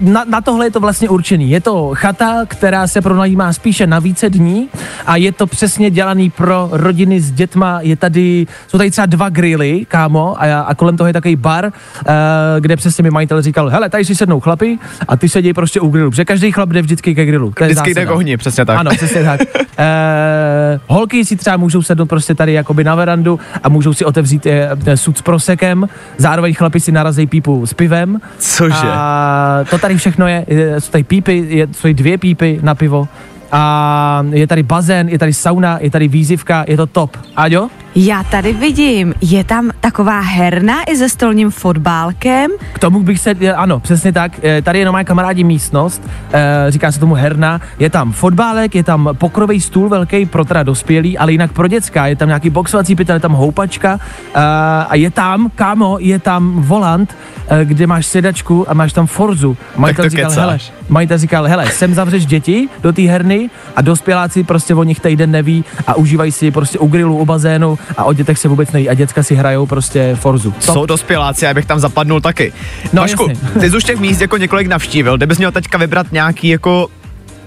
[0.00, 1.50] Na, na tohle je to vlastně určený.
[1.50, 4.68] Je to chata, která se pronajímá spíše na více dní
[5.06, 7.80] a je to přesně dělaný pro rodiny s dětma.
[7.80, 11.69] Je tady, jsou tady třeba dva grily, kámo, a, a kolem toho je takový bar,
[11.72, 12.12] uh,
[12.60, 14.78] kde přesně mi majitel říkal, hele, tady si sednou chlapi
[15.08, 17.52] a ty sedí prostě u grilu, protože každý chlap jde vždycky ke grilu.
[17.52, 18.78] To Vždycky jde k ohni, přesně tak.
[18.78, 19.40] Ano, přesně tak.
[19.78, 24.46] E, holky si třeba můžou sednout prostě tady jakoby na verandu a můžou si otevřít
[24.46, 28.20] e, sud s prosekem, zároveň chlapi si narazí pípu s pivem.
[28.38, 28.74] Cože?
[28.82, 32.74] A to tady všechno je, je jsou tady pípy, je, jsou tady dvě pípy na
[32.74, 33.08] pivo.
[33.52, 37.16] A je tady bazén, je tady sauna, je tady výzivka, je to top.
[37.36, 37.68] Aďo?
[37.94, 42.50] Já tady vidím, je tam taková herna i se stolním fotbálkem.
[42.72, 46.92] K tomu bych se, ano, přesně tak, eh, tady je normálně kamarádi místnost, eh, říká
[46.92, 51.32] se tomu herna, je tam fotbálek, je tam pokrový stůl velký pro teda dospělý, ale
[51.32, 53.98] jinak pro děcka, je tam nějaký boxovací pytel, je tam houpačka
[54.34, 54.40] eh,
[54.88, 57.16] a je tam, kámo, je tam volant,
[57.64, 59.56] kde máš sedačku a máš tam forzu.
[59.76, 60.42] Majitel to říkal, kecáš.
[60.42, 65.00] hele, majitel říkal, hele, sem zavřeš děti do té herny a dospěláci prostě o nich
[65.00, 68.72] týden neví a užívají si prostě u grilu, u bazénu a o dětech se vůbec
[68.72, 70.50] neví a děcka si hrajou prostě forzu.
[70.50, 70.74] Top.
[70.74, 72.52] Jsou dospěláci, abych tam zapadnul taky.
[72.92, 73.34] No, jasně.
[73.60, 76.88] ty jsi už těch míst jako několik navštívil, kdybys měl teďka vybrat nějaký jako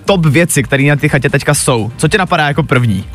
[0.06, 1.92] top věci, které na ty chatě teďka jsou.
[1.98, 3.06] Co tě napadá jako první?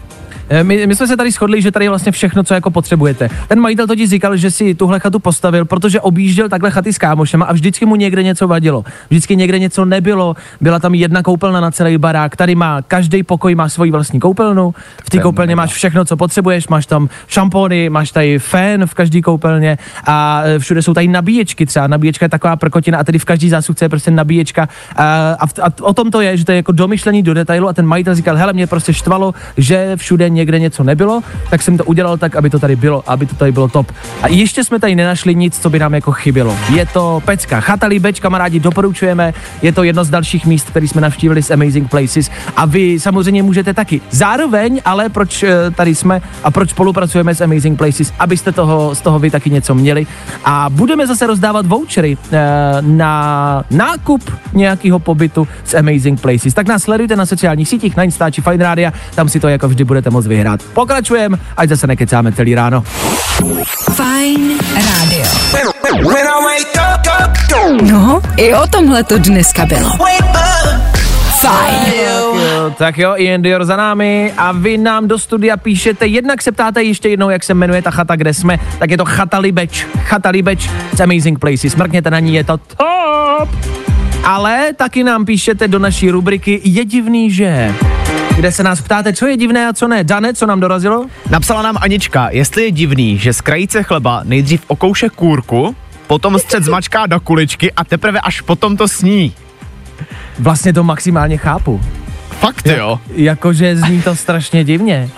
[0.49, 3.29] Eh, My, my jsme se tady shodli, že tady je vlastně všechno, co jako potřebujete.
[3.49, 7.47] Ten majitel totiž říkal, že si tuhle chatu postavil, protože objížděl takhle chaty s kámošema
[7.47, 8.85] a vždycky mu někde něco vadilo.
[9.11, 13.55] Vždycky někde něco nebylo, byla tam jedna koupelna na celý barák, tady má, každý pokoj
[13.55, 18.11] má svoji vlastní koupelnu, v té koupelně máš všechno, co potřebuješ, máš tam šampony, máš
[18.13, 22.57] tady fén v každé koupelně a eh, všude jsou tady nabíječky třeba, nabíječka je taková
[22.57, 24.69] prkotina a tedy v každý zásuvce je prostě nabíječka.
[24.97, 27.69] A, a, v- a o tom to je, že to je jako domyšlení do detailu
[27.69, 31.21] a ten majitel říkal, hele, mě prostě štvalo, že všude někde něco nebylo,
[31.51, 33.93] tak jsem to udělal tak, aby to tady bylo, aby to tady bylo top.
[34.23, 36.57] A ještě jsme tady nenašli nic, co by nám jako chybělo.
[36.75, 41.01] Je to pecka, chata Líbeč, kamarádi, doporučujeme, je to jedno z dalších míst, který jsme
[41.01, 44.01] navštívili z Amazing Places a vy samozřejmě můžete taky.
[44.11, 49.01] Zároveň, ale proč eh, tady jsme a proč spolupracujeme s Amazing Places, abyste toho, z
[49.01, 50.07] toho vy taky něco měli.
[50.45, 52.39] A budeme zase rozdávat vouchery eh,
[52.81, 54.23] na nákup
[54.53, 56.55] nějakého pobytu s Amazing Places.
[56.55, 59.85] Tak nás sledujte na sociálních sítích, na Instači Fine Radio, tam si to jako vždy
[59.85, 60.63] budete moct vyhrát.
[60.63, 62.85] Pokračujeme, ať zase nekecáme celý ráno.
[63.97, 65.25] Fajn rádio.
[67.83, 69.91] No, i o tomhle to dneska bylo.
[71.41, 71.93] Fajn.
[72.07, 76.53] Jo, tak jo, Ian Dior za námi a vy nám do studia píšete, jednak se
[76.53, 79.87] ptáte ještě jednou, jak se jmenuje ta chata, kde jsme, tak je to Chata Libeč,
[80.03, 83.49] Chata Libeč z Amazing Places, mrkněte na ní, je to top!
[84.25, 87.75] Ale taky nám píšete do naší rubriky Je divný, že
[88.39, 90.05] kde se nás ptáte, co je divné a co ne.
[90.05, 91.07] Dane, co nám dorazilo?
[91.31, 96.65] Napsala nám Anička, jestli je divný, že z krajice chleba nejdřív okouše kůrku, potom střed
[96.65, 99.33] zmačká do kuličky a teprve až potom to sní.
[100.39, 101.81] Vlastně to maximálně chápu.
[102.31, 103.01] Fakt jo.
[103.15, 105.09] Jakože zní to strašně divně.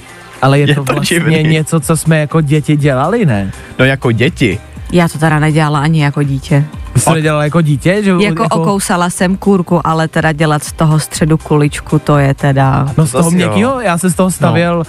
[0.42, 1.42] Ale je, Je to to vlastně divný.
[1.42, 3.52] něco, co jsme jako děti dělali, ne?
[3.78, 4.58] No jako děti.
[4.92, 6.64] Já to teda nedělala ani jako dítě.
[7.00, 8.02] Jsi to nedělal jako dítě?
[8.02, 12.88] Že, Jako okousala jsem kůrku, ale teda dělat z toho středu kuličku, to je teda...
[12.98, 14.82] No z toho měkkýho, já jsem z toho stavěl,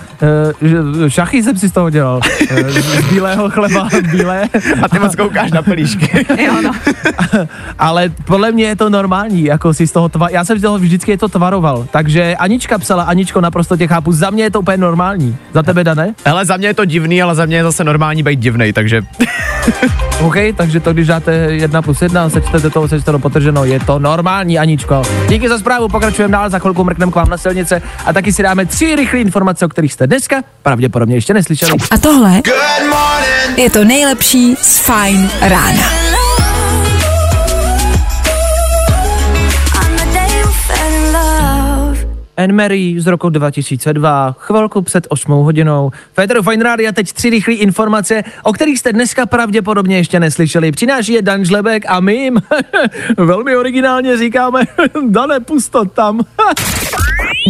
[0.61, 1.09] no.
[1.09, 2.19] šachy jsem si z toho dělal,
[2.49, 4.49] eh, z bílého chleba, bílé,
[4.81, 6.25] A ty moc koukáš na pelíšky.
[6.41, 6.71] Jo, no.
[7.79, 10.79] ale podle mě je to normální, jako si z toho tva, já jsem z toho
[10.79, 14.59] vždycky je to tvaroval, takže Anička psala, Aničko, naprosto tě chápu, za mě je to
[14.59, 16.13] úplně normální, za tebe Dane?
[16.25, 19.01] Hele, za mě je to divný, ale za mě je zase normální být divnej, takže
[20.21, 23.99] OK, takže to, když dáte jedna plus jedna, sečtete to, sečtete to potrženo, je to
[23.99, 25.01] normální, Aničko.
[25.29, 28.43] Díky za zprávu, pokračujeme dál, za chvilku mrkneme k vám na silnice a taky si
[28.43, 31.71] dáme tři rychlé informace, o kterých jste dneska pravděpodobně ještě neslyšeli.
[31.91, 32.41] A tohle
[33.57, 36.10] je to nejlepší z Fajn rána.
[42.43, 45.91] Anne Mary z roku 2002, chvilku před 8 hodinou.
[46.13, 50.71] Féteru Fine Radio a teď tři rychlé informace, o kterých jste dneska pravděpodobně ještě neslyšeli.
[50.71, 52.41] Přináší je Dan Žlebek a my jim
[53.17, 54.61] velmi originálně říkáme,
[55.09, 56.19] Dane, pusto tam.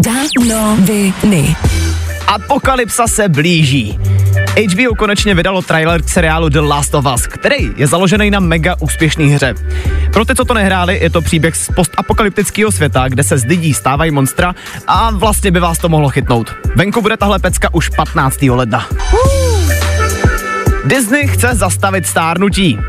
[0.05, 1.55] Danoviny.
[2.27, 3.99] apokalypsa se blíží.
[4.51, 8.75] HBO konečně vydalo trailer k seriálu The Last of Us, který je založený na mega
[8.79, 9.53] úspěšné hře.
[10.13, 13.73] Pro ty, co to nehráli, je to příběh z postapokalyptického světa, kde se z lidí
[13.73, 14.55] stávají monstra
[14.87, 16.55] a vlastně by vás to mohlo chytnout.
[16.75, 18.41] Venku bude tahle pecka už 15.
[18.41, 18.87] ledna.
[20.85, 22.79] Disney chce zastavit stárnutí.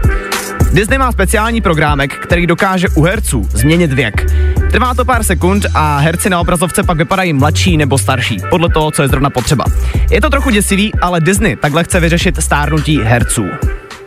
[0.72, 4.27] Disney má speciální programek, který dokáže u herců změnit věk.
[4.73, 8.91] Trvá to pár sekund a herci na obrazovce pak vypadají mladší nebo starší, podle toho,
[8.91, 9.65] co je zrovna potřeba.
[10.11, 13.45] Je to trochu děsivý, ale Disney takhle chce vyřešit stárnutí herců.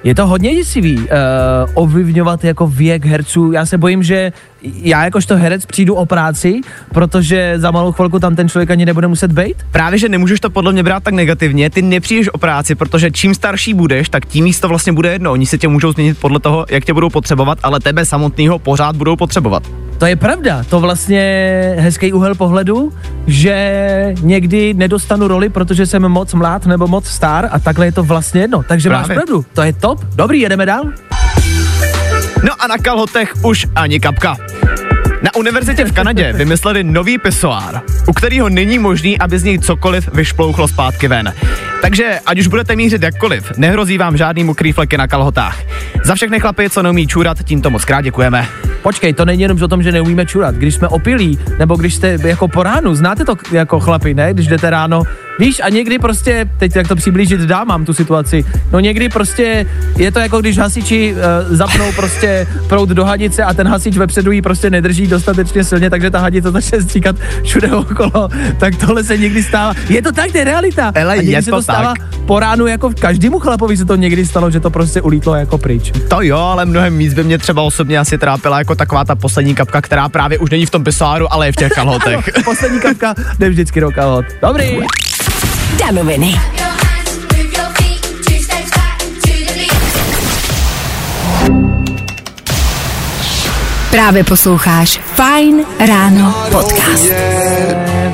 [0.03, 1.05] Je to hodně děsivý uh,
[1.73, 3.51] ovlivňovat jako věk herců.
[3.51, 4.31] Já se bojím, že
[4.73, 6.61] já jakožto herec přijdu o práci,
[6.93, 9.57] protože za malou chvilku tam ten člověk ani nebude muset být.
[9.71, 13.35] Právě, že nemůžeš to podle mě brát tak negativně, ty nepřijdeš o práci, protože čím
[13.35, 15.31] starší budeš, tak tím místo vlastně bude jedno.
[15.31, 18.95] Oni se tě můžou změnit podle toho, jak tě budou potřebovat, ale tebe samotného pořád
[18.95, 19.63] budou potřebovat.
[19.97, 21.21] To je pravda, to vlastně
[21.77, 22.93] hezký úhel pohledu,
[23.27, 28.03] že někdy nedostanu roli, protože jsem moc mlád nebo moc star a takhle je to
[28.03, 28.63] vlastně jedno.
[28.63, 29.15] Takže máš Právě.
[29.15, 30.03] pravdu, to je top.
[30.15, 30.83] Dobrý, jedeme dál.
[32.45, 34.37] No a na kalhotech už ani kapka.
[35.21, 40.09] Na univerzitě v Kanadě vymysleli nový pisoár, u kterého není možný, aby z něj cokoliv
[40.13, 41.33] vyšplouchlo zpátky ven.
[41.81, 45.59] Takže ať už budete mířit jakkoliv, nehrozí vám žádný mokrý fleky na kalhotách.
[46.03, 48.47] Za všechny chlapy, co neumí čůrat, tímto moc krát děkujeme.
[48.85, 50.55] Počkej, to není jenom o tom, že neumíme čurat.
[50.55, 54.33] Když jsme opilí, nebo když jste jako po ránu, znáte to jako chlapi, ne?
[54.33, 55.03] Když jdete ráno,
[55.39, 59.65] víš, a někdy prostě, teď jak to přiblížit dám, mám tu situaci, no někdy prostě
[59.97, 64.31] je to jako když hasiči uh, zapnou prostě proud do hadice a ten hasič vepředu
[64.31, 69.17] ji prostě nedrží dostatečně silně, takže ta hadice začne stříkat všude okolo, tak tohle se
[69.17, 69.73] někdy stává.
[69.89, 70.91] Je to tak, to je realita.
[70.95, 72.19] Hele, a je se to to stává tak.
[72.25, 75.91] po ránu, jako každému chlapovi se to někdy stalo, že to prostě ulítlo jako pryč.
[76.09, 79.55] To jo, ale mnohem víc by mě třeba osobně asi trápila jako taková ta poslední
[79.55, 82.29] kapka, která právě už není v tom pisoáru, ale je v těch kalhotech.
[82.45, 84.25] Poslední kapka jde vždycky do kalhot.
[84.41, 84.79] Dobrý.
[85.79, 86.54] Danoviny.
[93.95, 97.11] Právě posloucháš Fine Ráno podcast.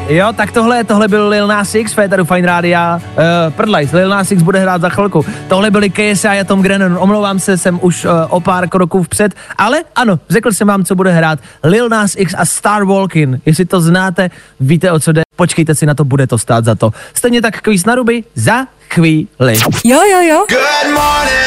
[0.09, 3.01] Jo, tak tohle, tohle byl Lil Nas X, Féteru Fine Rádia.
[3.05, 5.25] Uh, prdlajs, Lil Nas X bude hrát za chvilku.
[5.47, 6.97] Tohle byli KSI a Tom Grennan.
[6.99, 10.95] Omlouvám se, jsem už uh, o pár kroků vpřed, ale ano, řekl jsem vám, co
[10.95, 11.39] bude hrát.
[11.63, 13.41] Lil Nas X a Star Walking.
[13.45, 15.21] Jestli to znáte, víte, o co jde.
[15.35, 16.91] Počkejte si na to, bude to stát za to.
[17.13, 19.55] Stejně tak kvíz na ruby za chvíli.
[19.83, 20.45] Jo, jo, jo.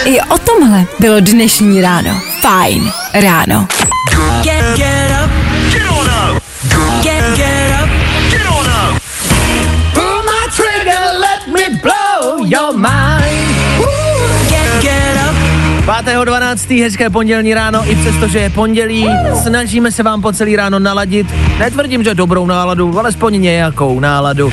[0.05, 2.21] I o tomhle bylo dnešní ráno.
[2.41, 3.69] Fajn ráno.
[4.43, 5.31] Get, get up.
[5.73, 6.43] Get on up.
[7.03, 7.89] Get, get up.
[8.31, 9.03] Get on up.
[9.95, 13.24] Pull my trigger, let me blow your mind.
[15.87, 16.25] Get, get up.
[16.25, 16.83] 5.12.
[16.83, 19.07] hezké pondělní ráno, i přesto, že je pondělí,
[19.43, 21.27] snažíme se vám po celý ráno naladit.
[21.59, 24.53] Netvrdím, že dobrou náladu, alespoň nějakou náladu.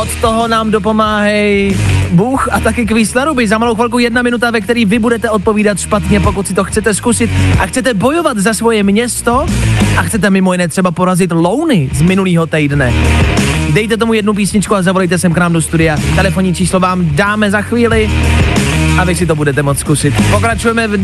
[0.00, 1.76] Od toho nám dopomáhej
[2.10, 3.48] Bůh a taky kvíz na ruby.
[3.48, 6.94] Za malou chvilku jedna minuta, ve který vy budete odpovídat špatně, pokud si to chcete
[6.94, 9.46] zkusit a chcete bojovat za svoje město
[9.96, 12.92] a chcete mimo jiné třeba porazit louny z minulého týdne.
[13.72, 15.96] Dejte tomu jednu písničku a zavolejte sem k nám do studia.
[16.14, 18.10] Telefonní číslo vám dáme za chvíli
[18.98, 20.14] a vy si to budete moct zkusit.
[20.30, 20.96] Pokračujeme v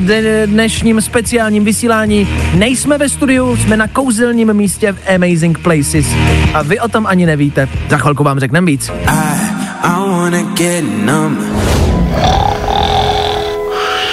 [0.47, 2.29] dnešním speciálním vysílání.
[2.55, 6.07] Nejsme ve studiu, jsme na kouzelním místě v Amazing Places.
[6.55, 7.69] A vy o tom ani nevíte.
[7.91, 8.91] Za chvilku vám řekneme víc.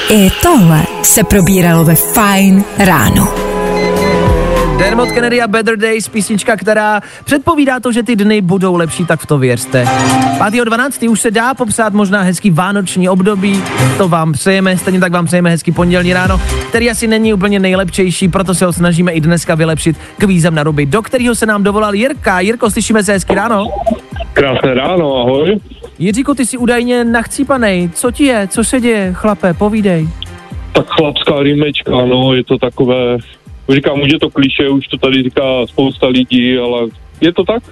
[0.10, 3.45] I tohle se probíralo ve Fine ráno.
[4.78, 9.20] Dermot Kennedy a Better Days, písnička, která předpovídá to, že ty dny budou lepší, tak
[9.20, 9.84] v to věřte.
[9.84, 11.12] 5.12.
[11.12, 13.64] už se dá popsat možná hezký vánoční období,
[13.98, 18.28] to vám přejeme, stejně tak vám přejeme hezký pondělní ráno, který asi není úplně nejlepšejší,
[18.30, 21.96] proto se ho snažíme i dneska vylepšit kvízem na ruby, do kterého se nám dovolal
[21.96, 22.40] Jirka.
[22.40, 23.68] Jirko, slyšíme se hezky ráno?
[24.34, 25.60] Krásné ráno, ahoj.
[26.00, 27.90] Jiříku, ty jsi údajně nachcípanej.
[27.94, 28.48] Co ti je?
[28.48, 29.14] Co se děje?
[29.14, 30.08] Chlape, povídej.
[30.72, 33.18] Tak chlapská rýmečka, no, je to takové,
[33.70, 36.88] říkám, už je to kliše, už to tady říká spousta lidí, ale
[37.22, 37.64] je to tak?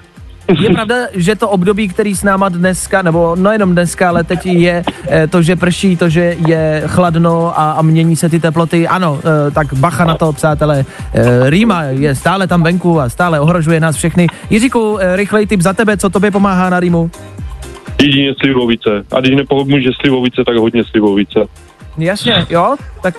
[0.60, 4.46] Je pravda, že to období, který s náma dneska, nebo no jenom dneska, ale teď
[4.46, 8.88] je eh, to, že prší, to, že je chladno a, a mění se ty teploty.
[8.88, 10.86] Ano, eh, tak bacha na to, přátelé.
[11.14, 14.28] Eh, Rýma je stále tam venku a stále ohrožuje nás všechny.
[14.50, 17.12] Jiříku, rychlej tip za tebe, co tobě pomáhá na Rýmu?
[18.02, 19.04] Jedině slivovice.
[19.12, 21.40] A když nepomůže slivovice, tak hodně slivovice.
[21.98, 22.76] Jasně, jo?
[23.02, 23.16] Tak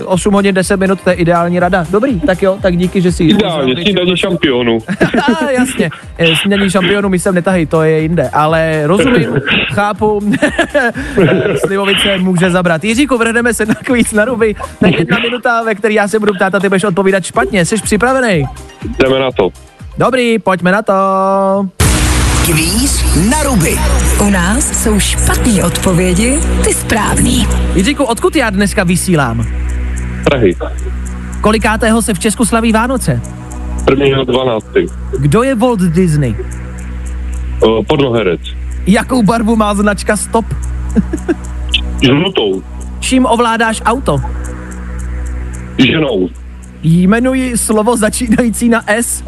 [0.00, 1.86] eh, 8 hodin 10 minut, to je ideální rada.
[1.90, 3.24] Dobrý, tak jo, tak díky, že si...
[3.24, 4.78] Ideálně, snídaně šampionu.
[5.58, 9.40] Jasně, Eh, snídaní šampionu mi sem netahy, to je jinde, ale rozumím,
[9.72, 10.20] chápu,
[11.66, 12.84] slivovice může zabrat.
[12.84, 16.34] Jiříku, vrhneme se na kvíc na ruby, tak jedna minuta, ve které já se budu
[16.34, 18.44] ptát a ty budeš odpovídat špatně, jsi připravený?
[18.98, 19.48] Jdeme na to.
[19.98, 20.92] Dobrý, pojďme na to.
[22.48, 23.76] Kvíz na ruby.
[24.26, 27.46] U nás jsou špatné odpovědi, ty správný.
[27.74, 29.46] Jiříku, odkud já dneska vysílám?
[30.24, 30.56] Prahy.
[31.40, 33.20] Kolikátého se v Česku slaví Vánoce?
[33.84, 34.66] Prvního 12.
[35.18, 36.34] Kdo je Walt Disney?
[37.64, 38.40] Uh, Pornoherec.
[38.86, 40.46] Jakou barvu má značka Stop?
[42.02, 42.62] Žlutou.
[43.00, 44.20] Čím ovládáš auto?
[45.78, 46.28] Ženou.
[46.82, 49.24] Jmenuji slovo začínající na S.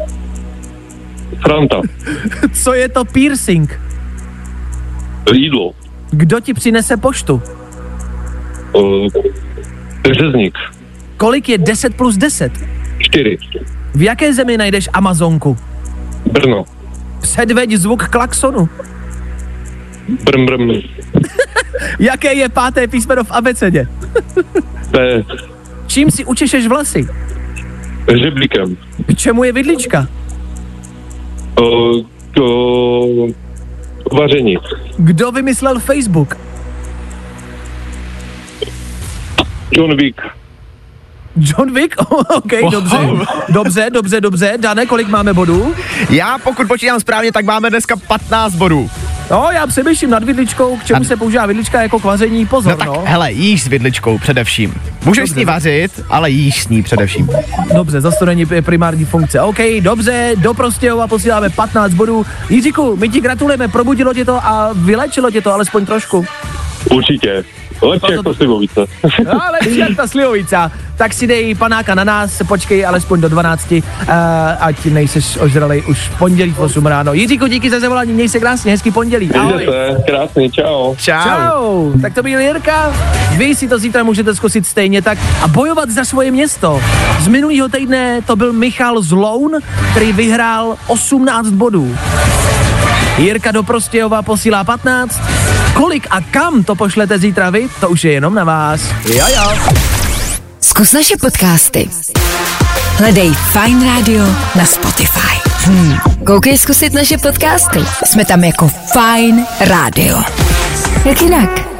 [1.39, 1.81] Franta.
[2.63, 3.79] Co je to piercing?
[5.33, 5.71] Jídlo.
[6.11, 7.41] Kdo ti přinese poštu?
[8.73, 9.07] Uh,
[10.05, 10.57] řezník.
[11.17, 12.51] Kolik je 10 plus 10?
[12.99, 13.37] Čtyři.
[13.95, 15.57] V jaké zemi najdeš Amazonku?
[16.31, 16.65] Brno.
[17.21, 18.69] Předveď zvuk klaxonu.
[20.23, 20.71] Brm, brm.
[21.99, 23.87] Jaké je páté písmeno v abecedě?
[24.91, 25.23] P.
[25.87, 27.07] Čím si učešeš vlasy?
[28.23, 28.77] Žeblíkem.
[29.07, 30.07] K čemu je vidlička?
[31.55, 32.41] K,
[34.11, 34.57] vaření.
[34.97, 36.37] Kdo vymyslel Facebook?
[39.71, 40.21] John Wick.
[41.35, 41.95] John Wick?
[42.35, 42.97] OK, dobře.
[43.49, 44.53] Dobře, dobře, dobře.
[44.57, 45.73] Dane, kolik máme bodů?
[46.09, 48.89] Já pokud počítám správně, tak máme dneska 15 bodů.
[49.31, 52.45] No, já přemýšlím nad vidličkou, k čemu se používá vidlička jako k vaření.
[52.45, 53.03] Pozor, No tak no.
[53.05, 54.73] hele, jíš s vidličkou především.
[55.05, 57.29] Můžeš s ní vařit, ale jíš s ní především.
[57.73, 59.41] Dobře, zase to není primární funkce.
[59.41, 62.25] OK, dobře, do Prostějova posíláme 15 bodů.
[62.49, 66.25] Jiříku, my ti gratulujeme, probudilo tě to a vylečilo tě to alespoň trošku.
[66.91, 67.43] Určitě.
[67.81, 68.85] Lepší jako slivovice.
[69.25, 70.71] No, lepší jak ta slivovica.
[70.97, 73.81] Tak si dej panáka na nás, počkej alespoň do 12, uh,
[74.59, 77.13] ať nejseš ožralej už v pondělí v 8 ráno.
[77.13, 79.31] Jiříku, díky za zavolání, měj se krásně, hezký pondělí.
[79.43, 80.95] Mějte se, krásný, čau.
[80.95, 81.23] Čau.
[81.23, 81.99] Čau.
[82.01, 82.93] Tak to byl Jirka.
[83.37, 86.81] Vy si to zítra můžete zkusit stejně tak a bojovat za svoje město.
[87.19, 89.51] Z minulého týdne to byl Michal Zloun,
[89.91, 91.97] který vyhrál 18 bodů.
[93.21, 95.21] Jirka do Prostějova posílá 15.
[95.73, 98.81] Kolik a kam to pošlete zítra vy, to už je jenom na vás.
[99.05, 99.73] Jo, jo.
[100.61, 101.89] Zkus naše podcasty.
[102.97, 104.23] Hledej Fine Radio
[104.55, 105.49] na Spotify.
[105.65, 105.97] Hmm.
[106.25, 107.79] Koukej zkusit naše podcasty.
[108.05, 110.23] Jsme tam jako Fine Radio.
[111.05, 111.70] Jak jinak?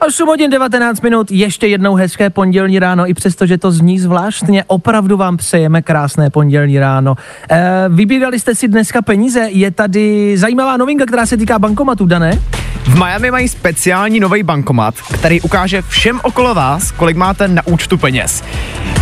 [0.00, 4.64] 8 hodin 19 minut, ještě jednou hezké pondělní ráno, i přesto, že to zní zvláštně,
[4.66, 7.16] opravdu vám přejeme krásné pondělní ráno.
[7.50, 12.38] E, vybírali jste si dneska peníze, je tady zajímavá novinka, která se týká bankomatu, dané?
[12.84, 17.98] V Miami mají speciální nový bankomat, který ukáže všem okolo vás, kolik máte na účtu
[17.98, 18.44] peněz.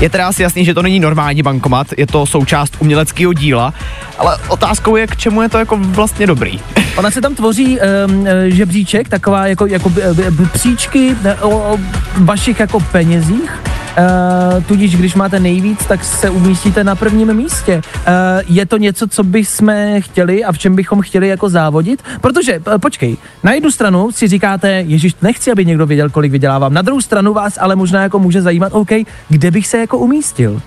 [0.00, 3.74] Je teda asi jasný, že to není normální bankomat, je to součást uměleckého díla,
[4.18, 6.60] ale otázkou je, k čemu je to jako vlastně dobrý.
[6.96, 11.50] Ona se tam tvoří um, žebříček, taková jako, jako b, b, b, příčky e, o,
[11.50, 11.78] o
[12.16, 13.62] vašich jako penězích.
[13.98, 17.82] Uh, tudíž, když máte nejvíc, tak se umístíte na prvním místě.
[17.94, 18.12] Uh,
[18.48, 22.02] je to něco, co bychom chtěli a v čem bychom chtěli jako závodit?
[22.20, 26.74] Protože, uh, počkej, na jednu stranu si říkáte, Ježíš, nechci, aby někdo věděl, kolik vydělávám.
[26.74, 28.90] Na druhou stranu vás ale možná jako může zajímat, OK,
[29.28, 30.60] kde bych se jako umístil?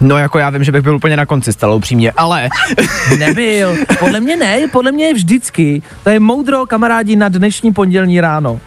[0.00, 2.48] No jako já vím, že bych byl úplně na konci, stalo upřímně, ale
[3.18, 3.76] Nebyl.
[3.98, 5.82] Podle mě ne, podle mě je vždycky.
[6.04, 8.60] To je moudro, kamarádi, na dnešní pondělní ráno.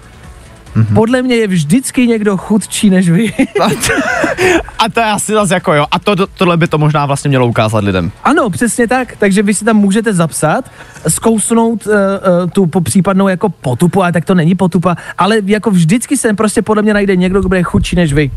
[0.78, 0.94] Mm-hmm.
[0.94, 3.34] Podle mě je vždycky někdo chudší než vy.
[4.80, 7.48] a to je asi zase jako jo, a to, tohle by to možná vlastně mělo
[7.48, 8.12] ukázat lidem.
[8.24, 9.16] ano, přesně tak.
[9.20, 10.72] Takže vy si tam můžete zapsat,
[11.08, 15.72] zkousnout uh, uh, tu po případnou jako potupu, a tak to není potupa, ale jako
[15.72, 18.32] vždycky se prostě podle mě najde někdo, kdo bude chudší než vy.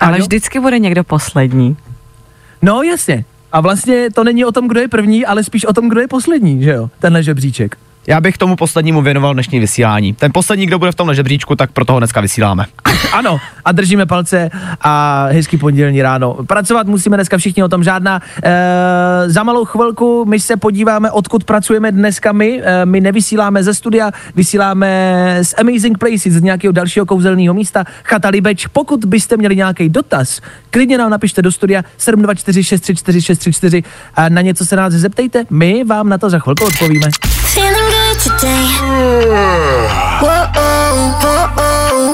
[0.00, 0.22] Ale Ano?
[0.24, 1.76] vždycky bude někdo poslední.
[2.62, 3.24] No jasně.
[3.52, 6.08] A vlastně to není o tom, kdo je první, ale spíš o tom, kdo je
[6.08, 6.90] poslední, že jo?
[6.98, 7.76] Tenhle žebříček.
[8.06, 10.12] Já bych tomu poslednímu věnoval dnešní vysílání.
[10.12, 12.64] Ten poslední, kdo bude v tomhle žebříčku, tak pro toho dneska vysíláme.
[13.12, 14.50] Ano, a držíme palce
[14.80, 16.34] a hezký pondělní ráno.
[16.34, 18.20] Pracovat musíme dneska všichni o tom žádná.
[18.42, 22.62] E, za malou chvilku my se podíváme, odkud pracujeme dneska my.
[22.64, 28.28] E, my nevysíláme ze studia, vysíláme z Amazing Places, z nějakého dalšího kouzelného místa, Chata
[28.28, 28.66] Libeč.
[28.66, 30.40] Pokud byste měli nějaký dotaz,
[30.70, 33.82] klidně nám napište do studia 724 634 634
[34.14, 37.06] a na něco se nás zeptejte, my vám na to za chvilku odpovíme.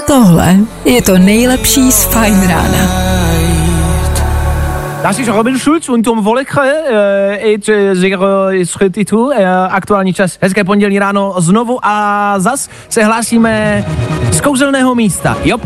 [0.06, 3.12] Tohle je to nejlepší z Fine Rána.
[5.02, 6.72] Das ist Robin Schulz und Tom Volekre,
[7.40, 8.26] et zero
[9.06, 9.34] tu, uh,
[9.70, 13.84] aktuální čas, hezké pondělí ráno znovu a zas se hlásíme
[14.30, 15.36] z kouzelného místa.
[15.44, 15.58] Jo.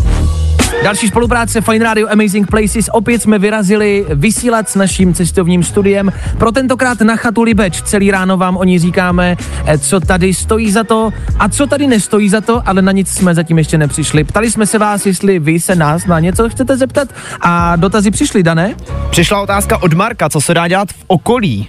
[0.83, 2.91] Další spolupráce Fine Radio Amazing Places.
[2.93, 6.13] Opět jsme vyrazili vysílat s naším cestovním studiem.
[6.39, 7.83] Pro tentokrát na chatu Libeč.
[7.83, 9.37] Celý ráno vám o ní říkáme,
[9.67, 13.09] eh, co tady stojí za to a co tady nestojí za to, ale na nic
[13.09, 14.25] jsme zatím ještě nepřišli.
[14.25, 17.09] Ptali jsme se vás, jestli vy se nás na něco chcete zeptat
[17.41, 18.75] a dotazy přišly, dané?
[19.11, 21.69] Přišla otázka od Marka, co se dá dělat v okolí.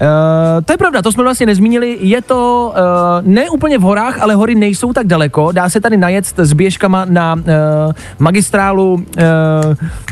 [0.00, 1.96] Uh, to je pravda, to jsme vlastně nezmínili.
[2.00, 5.52] Je to uh, ne úplně v horách, ale hory nejsou tak daleko.
[5.52, 7.42] Dá se tady najet s běžkama na uh,
[8.18, 9.02] magistrálu uh,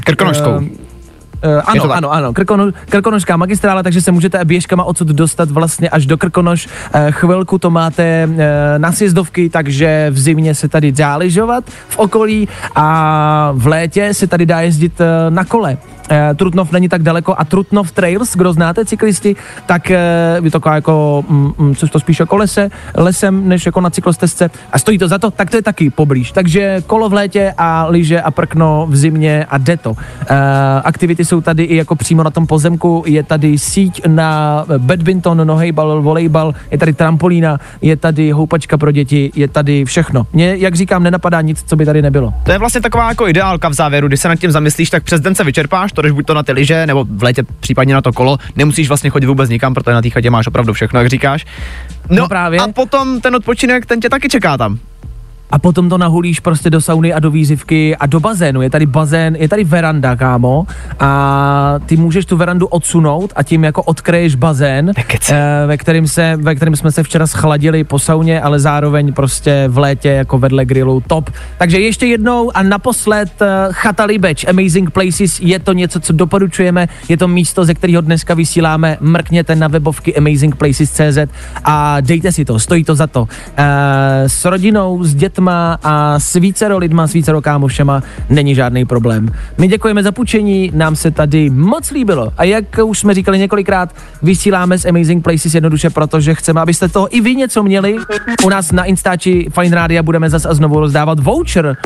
[0.04, 0.50] Krkonožskou.
[0.50, 0.64] Uh,
[1.44, 6.06] Uh, ano, ano, ano, Krkono, Krkonošská magistrála, takže se můžete běžkama odsud dostat vlastně až
[6.06, 6.66] do Krkonoš.
[6.66, 8.36] Uh, chvilku to máte uh,
[8.78, 14.26] na sjezdovky, takže v zimě se tady dá lyžovat v okolí a v létě se
[14.26, 15.76] tady dá jezdit uh, na kole.
[16.10, 19.36] Uh, Trutnov není tak daleko a Trutnov Trails, kdo znáte cyklisti,
[19.66, 23.80] tak uh, je to jako, mm, mm, což to spíš jako lese, lesem, než jako
[23.80, 26.32] na cyklostezce a stojí to za to, tak to je taky poblíž.
[26.32, 29.90] Takže kolo v létě a lyže a prkno v zimě a jde to.
[29.90, 29.96] Uh,
[30.84, 36.02] aktivity jsou tady i jako přímo na tom pozemku, je tady síť na badminton, nohejbal,
[36.02, 40.26] volejbal, je tady trampolína, je tady houpačka pro děti, je tady všechno.
[40.32, 42.34] Mně, jak říkám, nenapadá nic, co by tady nebylo.
[42.42, 45.20] To je vlastně taková jako ideálka v závěru, když se nad tím zamyslíš, tak přes
[45.20, 48.02] den se vyčerpáš, to jdeš buď to na ty lyže, nebo v létě případně na
[48.02, 51.08] to kolo, nemusíš vlastně chodit vůbec nikam, protože na té chatě máš opravdu všechno, jak
[51.08, 51.46] říkáš.
[52.10, 52.60] No, No právě.
[52.60, 54.78] A potom ten odpočinek, ten tě taky čeká tam.
[55.54, 58.62] A potom to nahulíš prostě do sauny a do výzivky a do bazénu.
[58.62, 60.66] Je tady bazén, je tady veranda, kámo.
[61.00, 64.92] A ty můžeš tu verandu odsunout a tím jako odkryješ bazén,
[65.30, 69.64] eh, ve, kterým se, ve kterým jsme se včera schladili po sauně, ale zároveň prostě
[69.68, 71.30] v létě jako vedle grilu top.
[71.58, 76.88] Takže ještě jednou a naposled eh, Chata Libeč, Amazing Places, je to něco, co doporučujeme,
[77.08, 81.18] je to místo, ze kterého dneska vysíláme, mrkněte na webovky amazingplaces.cz
[81.64, 83.28] a dejte si to, stojí to za to.
[83.56, 85.14] Eh, s rodinou, s
[85.44, 89.28] dětma a s vícero lidma, s vícero kámošema není žádný problém.
[89.58, 93.94] My děkujeme za půjčení, nám se tady moc líbilo a jak už jsme říkali několikrát,
[94.22, 97.96] vysíláme z Amazing Places jednoduše proto, že chceme, abyste toho i vy něco měli.
[98.44, 101.76] U nás na Instači Fine Rádia budeme zase a znovu rozdávat voucher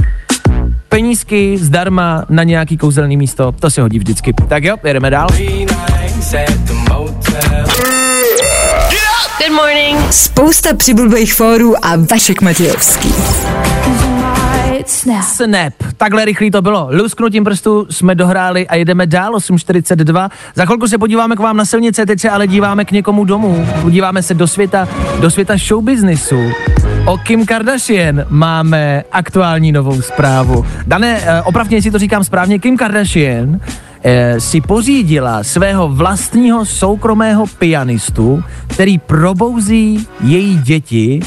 [0.89, 4.33] penízky zdarma na nějaký kouzelný místo, to se hodí vždycky.
[4.49, 5.29] Tak jo, jedeme dál.
[9.49, 10.13] Good morning.
[10.13, 13.15] Spousta přibulbých fórů a Vašek Matějovský.
[15.23, 15.73] Snap.
[15.97, 16.89] Takhle rychlý to bylo.
[16.93, 20.31] Lusknutím prstu jsme dohráli a jedeme dál 8.42.
[20.55, 23.69] Za chvilku se podíváme k vám na silnice, teď se ale díváme k někomu domů.
[23.83, 24.89] Podíváme se do světa,
[25.21, 26.53] do světa showbiznisu.
[27.07, 30.67] O Kim Kardashian máme aktuální novou zprávu.
[30.87, 33.61] Dané, eh, opravdu, jestli to říkám správně, Kim Kardashian
[34.03, 41.21] eh, si pořídila svého vlastního soukromého pianistu, který probouzí její děti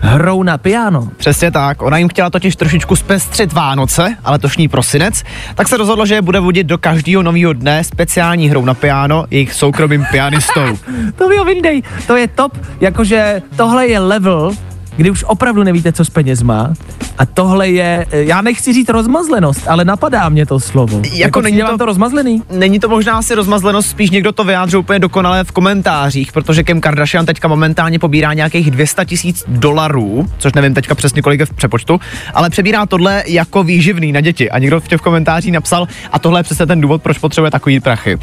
[0.00, 1.08] hrou na piano.
[1.16, 6.06] Přesně tak, ona jim chtěla totiž trošičku zpestřit Vánoce a letošní prosinec, tak se rozhodlo,
[6.06, 10.78] že je bude vodit do každého nového dne speciální hrou na piano jejich soukromým pianistou.
[11.16, 14.52] To mi ho vyndej, to je top, jakože tohle je level,
[14.98, 16.72] kdy už opravdu nevíte, co s penězma
[17.18, 21.02] a tohle je, eh, já nechci říct rozmazlenost, ale napadá mě to slovo.
[21.12, 22.42] Jako není přijde vám to- to rozmazlený?
[22.50, 26.80] Není to možná asi rozmazlenost, spíš někdo to vyjádřil úplně dokonale v komentářích, protože Kim
[26.80, 31.52] Kardashian teďka momentálně pobírá nějakých 200 tisíc dolarů, což nevím teďka přesně kolik je v
[31.52, 32.00] přepočtu,
[32.34, 34.50] ale přebírá tohle jako výživný na děti.
[34.50, 37.80] A někdo v těch komentářích napsal, a tohle je přesně ten důvod, proč potřebuje takový
[37.80, 38.18] prachy.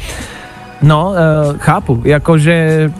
[0.82, 2.90] No, uh, chápu, jakože,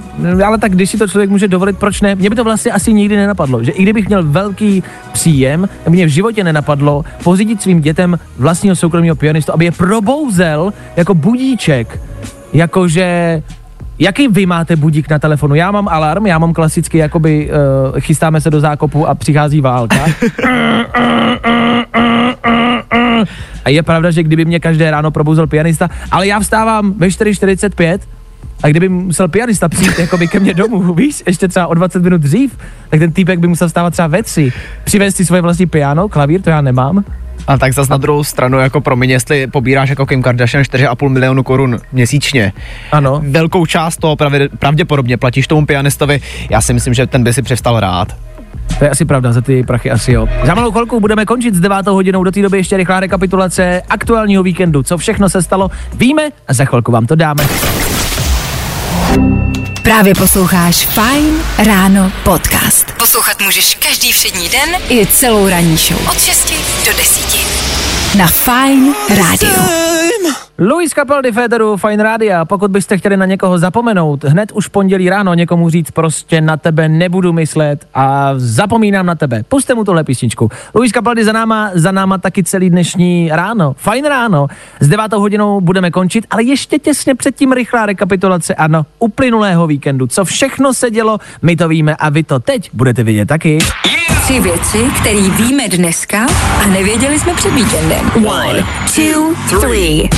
[0.47, 2.15] ale tak když si to člověk může dovolit, proč ne?
[2.15, 6.09] Mně by to vlastně asi nikdy nenapadlo, že i kdybych měl velký příjem, mě v
[6.09, 12.01] životě nenapadlo pořídit svým dětem vlastního soukromého pianistu, aby je probouzel jako budíček,
[12.53, 13.43] jakože
[13.99, 15.55] Jaký vy máte budík na telefonu?
[15.55, 19.97] Já mám alarm, já mám klasicky, jakoby uh, chystáme se do zákopu a přichází válka.
[23.67, 27.99] A je pravda, že kdyby mě každé ráno probouzel pianista, ale já vstávám ve 4.45
[28.63, 32.21] a kdyby musel pianista přijít jakoby ke mně domů, víš, ještě třeba o 20 minut
[32.21, 32.59] dřív,
[32.89, 34.53] tak ten týpek by musel vstávat třeba ve tři.
[34.85, 37.05] Přivést si svoje vlastní piano, klavír, to já nemám.
[37.47, 41.43] A tak zas na druhou stranu, jako promiň, jestli pobíráš jako Kim Kardashian 4,5 milionu
[41.43, 42.53] korun měsíčně,
[42.93, 43.23] Ano.
[43.29, 47.43] velkou část toho pravě, pravděpodobně platíš tomu pianistovi, já si myslím, že ten by si
[47.43, 48.17] přestal rád.
[48.79, 50.29] To je asi pravda, za ty prachy asi jo.
[50.45, 54.43] Za malou chvilku budeme končit s devátou hodinou, do té doby ještě rychlá rekapitulace aktuálního
[54.43, 57.45] víkendu, co všechno se stalo, víme a za chvilku vám to dáme.
[59.83, 62.93] Právě posloucháš Fine Ráno podcast.
[62.99, 66.09] Poslouchat můžeš každý všední den i celou ranní show.
[66.09, 66.53] Od 6
[66.87, 68.19] do 10.
[68.19, 70.46] Na Fine Radio.
[70.59, 72.45] Luis Capaldi Federu, Fine Radio.
[72.45, 76.89] Pokud byste chtěli na někoho zapomenout, hned už pondělí ráno někomu říct prostě na tebe
[76.89, 79.43] nebudu myslet a zapomínám na tebe.
[79.49, 80.51] Puste mu tuhle písničku.
[80.75, 83.75] Luis Capaldi za náma, za náma taky celý dnešní ráno.
[83.79, 84.47] Fajn ráno.
[84.81, 90.07] S devátou hodinou budeme končit, ale ještě těsně předtím rychlá rekapitulace, ano, uplynulého víkendu.
[90.07, 93.59] Co všechno se dělo, my to víme a vy to teď budete vidět taky.
[94.23, 96.27] Tři věci, které víme dneska
[96.63, 98.11] a nevěděli jsme před víkendem.
[98.27, 100.09] One, two, three.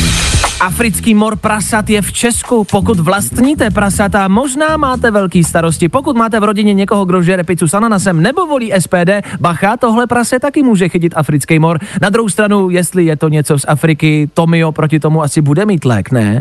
[0.60, 2.64] Africký mor prasat je v Česku.
[2.64, 5.88] Pokud vlastníte prasata, možná máte velký starosti.
[5.88, 9.10] Pokud máte v rodině někoho, kdo žere pizzu s ananasem nebo volí SPD,
[9.40, 11.80] bacha, tohle prase taky může chytit africký mor.
[12.02, 15.84] Na druhou stranu, jestli je to něco z Afriky, Tomio proti tomu asi bude mít
[15.84, 16.38] lék, ne?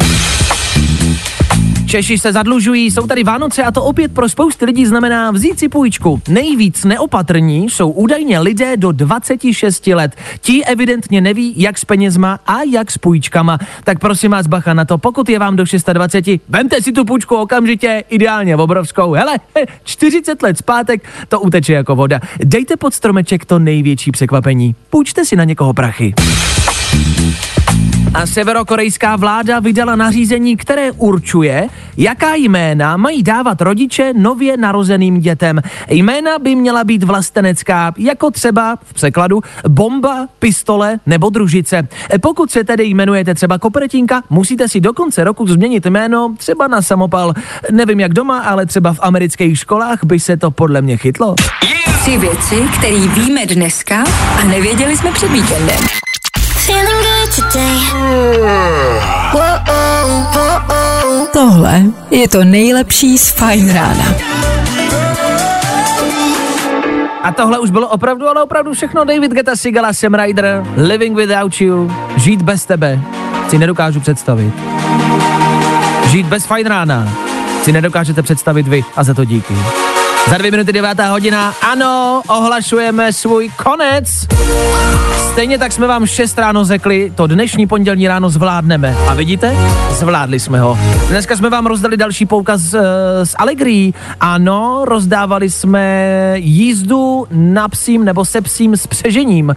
[1.87, 5.69] Češi se zadlužují, jsou tady Vánoce a to opět pro spousty lidí znamená vzít si
[5.69, 6.21] půjčku.
[6.29, 10.15] Nejvíc neopatrní jsou údajně lidé do 26 let.
[10.41, 13.57] Ti evidentně neví, jak s penězma a jak s půjčkama.
[13.83, 15.63] Tak prosím vás bacha na to, pokud je vám do
[15.93, 19.13] 26, vemte si tu půjčku okamžitě, ideálně obrovskou.
[19.13, 19.37] Hele,
[19.83, 22.19] 40 let zpátek, to uteče jako voda.
[22.43, 24.75] Dejte pod stromeček to největší překvapení.
[24.89, 26.13] Půjčte si na někoho prachy.
[28.13, 31.67] A severokorejská vláda vydala nařízení, které určuje,
[31.97, 35.61] jaká jména mají dávat rodiče nově narozeným dětem.
[35.89, 41.87] Jména by měla být vlastenecká, jako třeba v překladu bomba, pistole nebo družice.
[42.21, 46.81] Pokud se tedy jmenujete třeba Kopertinka, musíte si do konce roku změnit jméno třeba na
[46.81, 47.33] samopal.
[47.71, 51.35] Nevím jak doma, ale třeba v amerických školách by se to podle mě chytlo.
[52.01, 54.03] Tři věci, které víme dneska
[54.41, 55.79] a nevěděli jsme před víkendem.
[61.33, 64.05] Tohle je to nejlepší z Fine Rána.
[67.23, 69.03] A tohle už bylo opravdu, ale opravdu všechno.
[69.03, 72.99] David Geta, Sigala, Sam Ryder, Living Without You, žít bez tebe,
[73.49, 74.53] si nedokážu představit.
[76.07, 77.13] Žít bez fajn rána
[77.63, 79.53] si nedokážete představit vy a za to díky.
[80.29, 84.27] Za dvě minuty devátá hodina, ano, ohlašujeme svůj konec.
[85.31, 88.95] Stejně tak jsme vám 6 ráno řekli, to dnešní pondělní ráno zvládneme.
[89.07, 89.55] A vidíte?
[89.91, 90.79] Zvládli jsme ho.
[91.09, 92.79] Dneska jsme vám rozdali další poukaz z,
[93.23, 93.93] z Allegri.
[94.19, 99.49] Ano, rozdávali jsme jízdu na psím nebo se psím s přežením.
[99.49, 99.55] E,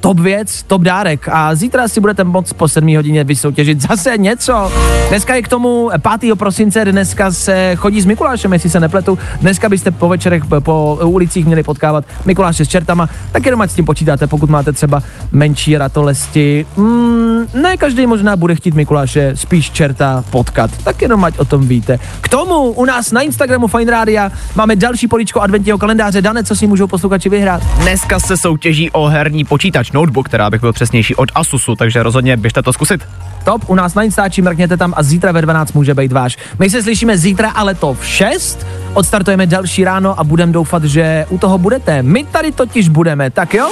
[0.00, 1.28] top věc, top dárek.
[1.32, 4.72] A zítra si budete moct po 7 hodině vysoutěžit zase něco.
[5.08, 5.90] Dneska je k tomu
[6.20, 6.38] 5.
[6.38, 9.18] prosince, dneska se chodí s Mikulášem, jestli se nepletu.
[9.40, 13.70] Dneska byste po večerech po, po ulicích měli potkávat Mikuláše s čertama, tak jenom ať
[13.70, 15.02] s tím počítáte, pokud máte třeba
[15.32, 16.66] menší ratolesti.
[16.76, 21.66] Mm, ne každý možná bude chtít Mikuláše spíš čerta potkat, tak jenom ať o tom
[21.66, 21.98] víte.
[22.20, 26.22] K tomu u nás na Instagramu Fine Rádia máme další políčko adventního kalendáře.
[26.22, 27.62] Dane, co si můžou posluchači vyhrát?
[27.82, 32.36] Dneska se soutěží o herní počítač, notebook, která bych byl přesnější od Asusu, takže rozhodně
[32.36, 33.00] běžte to zkusit.
[33.44, 36.36] Top, u nás na Instači, mrkněte tam a zítra ve 12 může být váš.
[36.58, 38.66] My se slyšíme zítra, ale to v 6.
[38.94, 42.02] Odstartujeme další ráno a budem doufat, že u toho budete.
[42.02, 43.70] My tady totiž budeme, tak jo?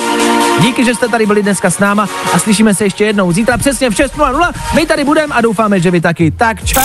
[0.60, 3.32] Díky, že jste tady byli dneska s náma a slyšíme se ještě jednou.
[3.32, 4.52] Zítra přesně v 6.00.
[4.74, 6.30] My tady budeme a doufáme, že vy taky.
[6.30, 6.80] Tak čau.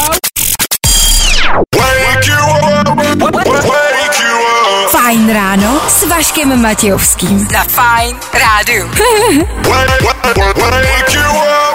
[4.90, 7.40] Fajn ráno s Vaškem Matějovským.
[7.40, 8.90] Za Fajn rádu.